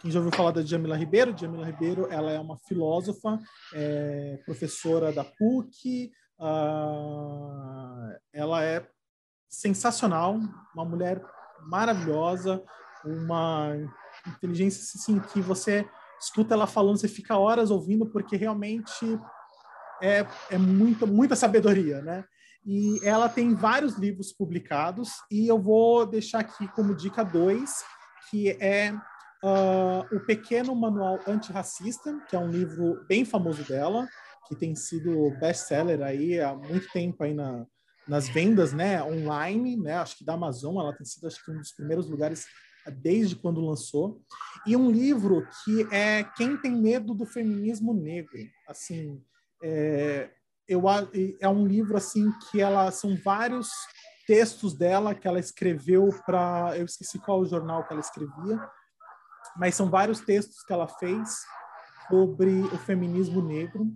[0.00, 1.32] quem já ouviu falar da Djamila Ribeiro?
[1.32, 3.40] Djamila Ribeiro, ela é uma filósofa,
[3.74, 8.86] é, professora da PUC, uh, ela é
[9.48, 10.38] sensacional,
[10.74, 11.20] uma mulher
[11.62, 12.62] maravilhosa,
[13.04, 13.72] uma
[14.26, 15.88] inteligência assim, que você
[16.20, 19.18] escuta ela falando, você fica horas ouvindo, porque realmente
[20.00, 22.24] é, é muita, muita sabedoria, né?
[22.64, 27.82] E ela tem vários livros publicados, e eu vou deixar aqui como dica dois,
[28.30, 28.92] que é
[29.42, 34.06] uh, O Pequeno Manual Antirracista, que é um livro bem famoso dela,
[34.46, 37.64] que tem sido best-seller aí há muito tempo aí na,
[38.06, 41.58] nas vendas né, online, né, acho que da Amazon, ela tem sido acho que um
[41.58, 42.44] dos primeiros lugares
[42.90, 44.22] desde quando lançou.
[44.66, 48.36] E um livro que é Quem Tem Medo do Feminismo Negro.
[48.68, 49.22] Assim,
[49.62, 50.30] é,
[50.70, 50.84] eu,
[51.40, 53.68] é um livro assim que ela são vários
[54.24, 56.74] textos dela que ela escreveu para.
[56.76, 58.60] Eu esqueci qual o jornal que ela escrevia,
[59.56, 61.40] mas são vários textos que ela fez
[62.08, 63.88] sobre o feminismo negro.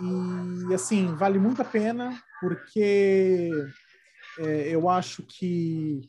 [0.00, 3.50] E, assim, vale muito a pena, porque
[4.40, 6.00] é, eu acho que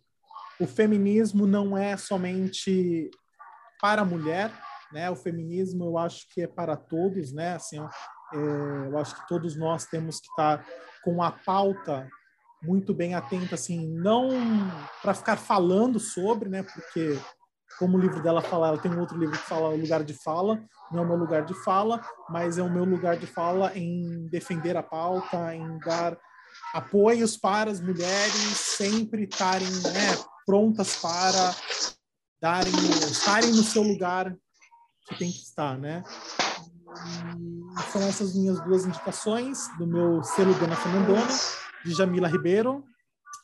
[0.60, 3.12] o feminismo não é somente
[3.80, 4.52] para a mulher,
[4.92, 5.10] né?
[5.12, 7.54] O feminismo eu acho que é para todos, né?
[7.54, 7.80] Assim,
[8.34, 10.66] é, eu acho que todos nós temos que estar
[11.04, 12.08] com a pauta
[12.62, 14.30] muito bem atenta, assim, não
[15.02, 16.64] para ficar falando sobre, né?
[16.64, 17.18] Porque
[17.78, 20.14] como o livro dela fala, ela tem um outro livro que fala o lugar de
[20.14, 20.62] fala,
[20.92, 24.28] não é o meu lugar de fala, mas é o meu lugar de fala em
[24.28, 26.18] defender a pauta, em dar
[26.74, 31.56] apoios para as mulheres sempre estarem né, prontas para
[32.42, 32.74] darem,
[33.10, 34.36] estarem no seu lugar
[35.08, 36.04] que tem que estar, né?
[37.92, 41.28] São essas minhas duas indicações do meu selo Dona Fernandona,
[41.84, 42.84] de Jamila Ribeiro,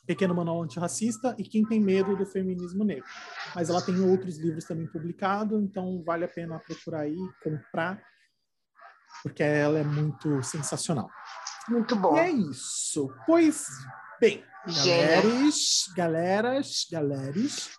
[0.06, 3.04] Pequeno Manual Antirracista e Quem Tem Medo do Feminismo Negro.
[3.54, 8.00] Mas ela tem outros livros também publicados, então vale a pena procurar aí, comprar,
[9.22, 11.10] porque ela é muito sensacional.
[11.68, 12.16] Muito bom.
[12.16, 13.12] E é isso.
[13.26, 13.66] Pois
[14.20, 17.70] bem, galeras, galeras, galeres.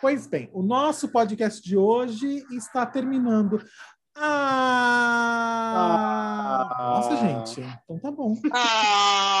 [0.00, 3.62] Pois bem, o nosso podcast de hoje está terminando.
[4.14, 5.72] Ah,
[6.78, 7.60] ah, nossa, gente.
[7.60, 8.36] Então tá bom.
[8.52, 9.32] Ah,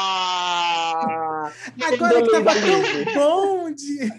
[1.92, 4.10] Agora que tava tão bom de.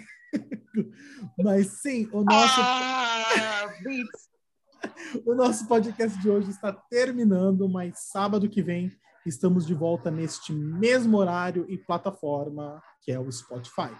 [1.42, 2.60] Mas sim, o nosso.
[2.60, 3.68] Ah,
[5.26, 8.92] o nosso podcast de hoje está terminando, mas sábado que vem
[9.26, 13.90] estamos de volta neste mesmo horário e plataforma, que é o Spotify.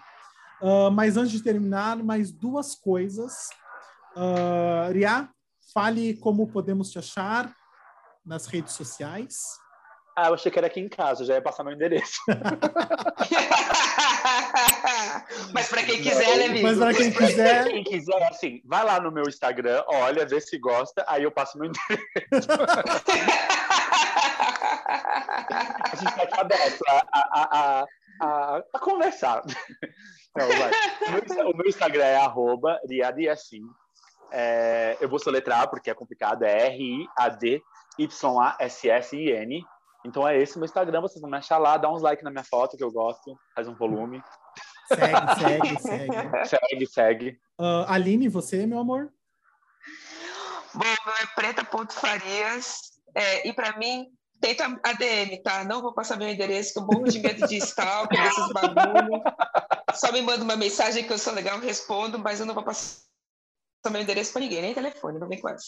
[0.61, 3.49] Uh, mas antes de terminar, mais duas coisas.
[4.17, 5.29] Uh, Ria,
[5.75, 7.53] fale como podemos te achar
[8.25, 9.59] nas redes sociais.
[10.17, 12.21] Ah, eu achei que era aqui em casa, já ia passar meu endereço.
[15.53, 16.69] Mas para quem quiser, né, amigo?
[16.69, 17.65] Mas para quem quiser.
[17.65, 21.59] Quem quiser, assim, vai lá no meu Instagram, olha, vê se gosta, aí eu passo
[21.59, 22.07] meu endereço.
[24.89, 27.85] a gente está aberto a, a, a,
[28.21, 29.43] a, a conversar.
[30.37, 30.47] Não,
[31.51, 33.63] o meu Instagram é arroba riadiassim.
[34.31, 37.65] É, eu vou soletrar porque é complicado, é R-I-A-D-Y-A-S-S-I-N.
[40.05, 42.31] Então é esse o meu Instagram, vocês vão me achar lá, dá uns like na
[42.31, 44.23] minha foto que eu gosto, faz um volume.
[44.89, 46.15] Segue, segue, segue.
[46.47, 47.41] Segue, segue.
[47.59, 49.11] Uh, Aline, você, meu amor?
[50.75, 52.93] Bom, meu é preta.farias.
[53.15, 54.09] É, e para mim,
[54.41, 55.65] tenta a DM, tá?
[55.65, 59.23] Não vou passar meu endereço, que eu morro de medo de stalker, desses bagulho.
[59.95, 62.65] Só me manda uma mensagem que eu sou legal, eu respondo, mas eu não vou
[62.65, 62.99] passar
[63.93, 65.67] meu endereço para ninguém, nem telefone, não vem com essa.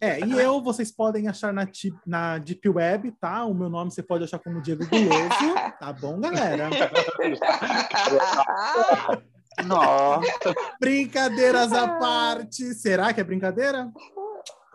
[0.00, 1.66] É, e eu, vocês podem achar na,
[2.06, 3.44] na Deep Web, tá?
[3.44, 6.68] O meu nome você pode achar como Diego Guloso, tá bom, galera?
[9.66, 10.54] Nossa.
[10.80, 12.74] Brincadeiras à parte.
[12.74, 13.90] Será que é brincadeira?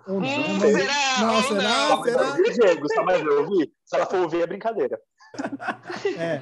[0.08, 0.28] Ou não?
[0.28, 0.94] Hum, será?
[1.20, 1.90] Não, será?
[1.90, 2.04] Não.
[2.04, 2.38] Será?
[2.54, 3.72] Diego, só mais ouvir.
[3.84, 5.00] Se ela for ouvir, é brincadeira.
[6.18, 6.42] É.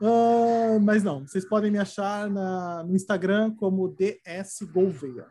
[0.00, 5.26] Uh, mas não, vocês podem me achar na, no Instagram como DS Gouveia.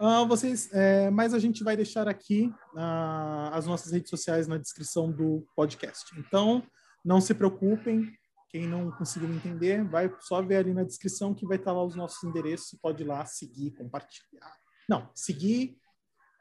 [0.00, 4.56] Uh, vocês, é, mas a gente vai deixar aqui uh, as nossas redes sociais na
[4.56, 6.18] descrição do podcast.
[6.18, 6.62] Então,
[7.04, 8.10] não se preocupem.
[8.48, 11.94] Quem não conseguiu entender, vai só ver ali na descrição que vai estar lá os
[11.94, 12.78] nossos endereços.
[12.80, 14.52] Pode ir lá seguir, compartilhar.
[14.88, 15.76] Não, seguir,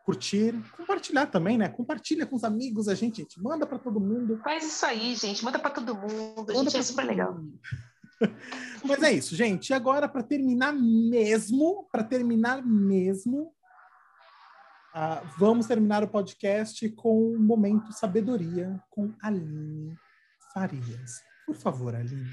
[0.10, 1.70] curtir, compartilhar também, né?
[1.70, 4.40] Compartilha com os amigos, a gente, gente manda para todo mundo.
[4.44, 6.50] Faz isso aí, gente, manda para todo mundo.
[6.50, 7.40] A gente é super legal.
[8.84, 9.70] Mas é isso, gente.
[9.70, 13.54] E agora, para terminar mesmo, para terminar mesmo,
[14.96, 19.96] uh, vamos terminar o podcast com um momento sabedoria com Aline
[20.56, 21.22] Farias.
[21.46, 22.32] Por favor, Aline.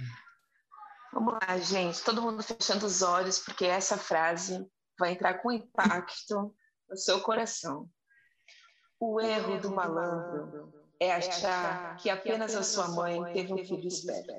[1.13, 2.03] Vamos lá, gente.
[2.03, 4.67] Todo mundo fechando os olhos, porque essa frase
[4.99, 6.55] vai entrar com impacto
[6.89, 7.89] no seu coração.
[8.99, 14.33] O erro do malandro é achar que apenas a sua mãe teve um filho esperto.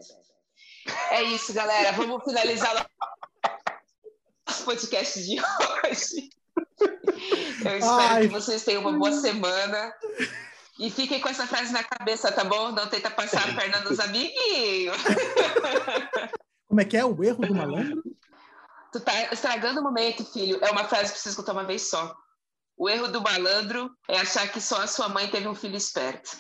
[1.12, 1.92] É isso, galera.
[1.92, 2.74] Vamos finalizar
[4.50, 6.30] o podcast de hoje.
[6.80, 8.22] Eu espero Ai.
[8.22, 9.94] que vocês tenham uma boa semana.
[10.80, 12.72] E fiquem com essa frase na cabeça, tá bom?
[12.72, 14.98] Não tenta passar a perna nos amiguinhos.
[16.68, 18.04] Como é que é o erro do malandro?
[18.92, 20.60] Tu tá estragando o momento, filho.
[20.64, 22.16] É uma frase que você escutar uma vez só.
[22.78, 26.38] O erro do malandro é achar que só a sua mãe teve um filho esperto.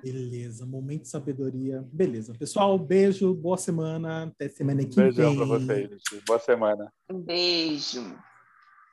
[0.00, 1.84] Beleza, momento de sabedoria.
[1.92, 2.32] Beleza.
[2.32, 4.26] Pessoal, beijo, boa semana.
[4.26, 5.06] Até semana que vem.
[5.06, 5.90] Beijão pra vocês.
[6.24, 6.92] Boa semana.
[7.10, 8.16] Um beijo.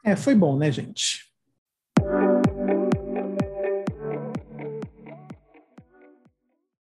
[0.04, 1.32] É, foi bom, né, gente?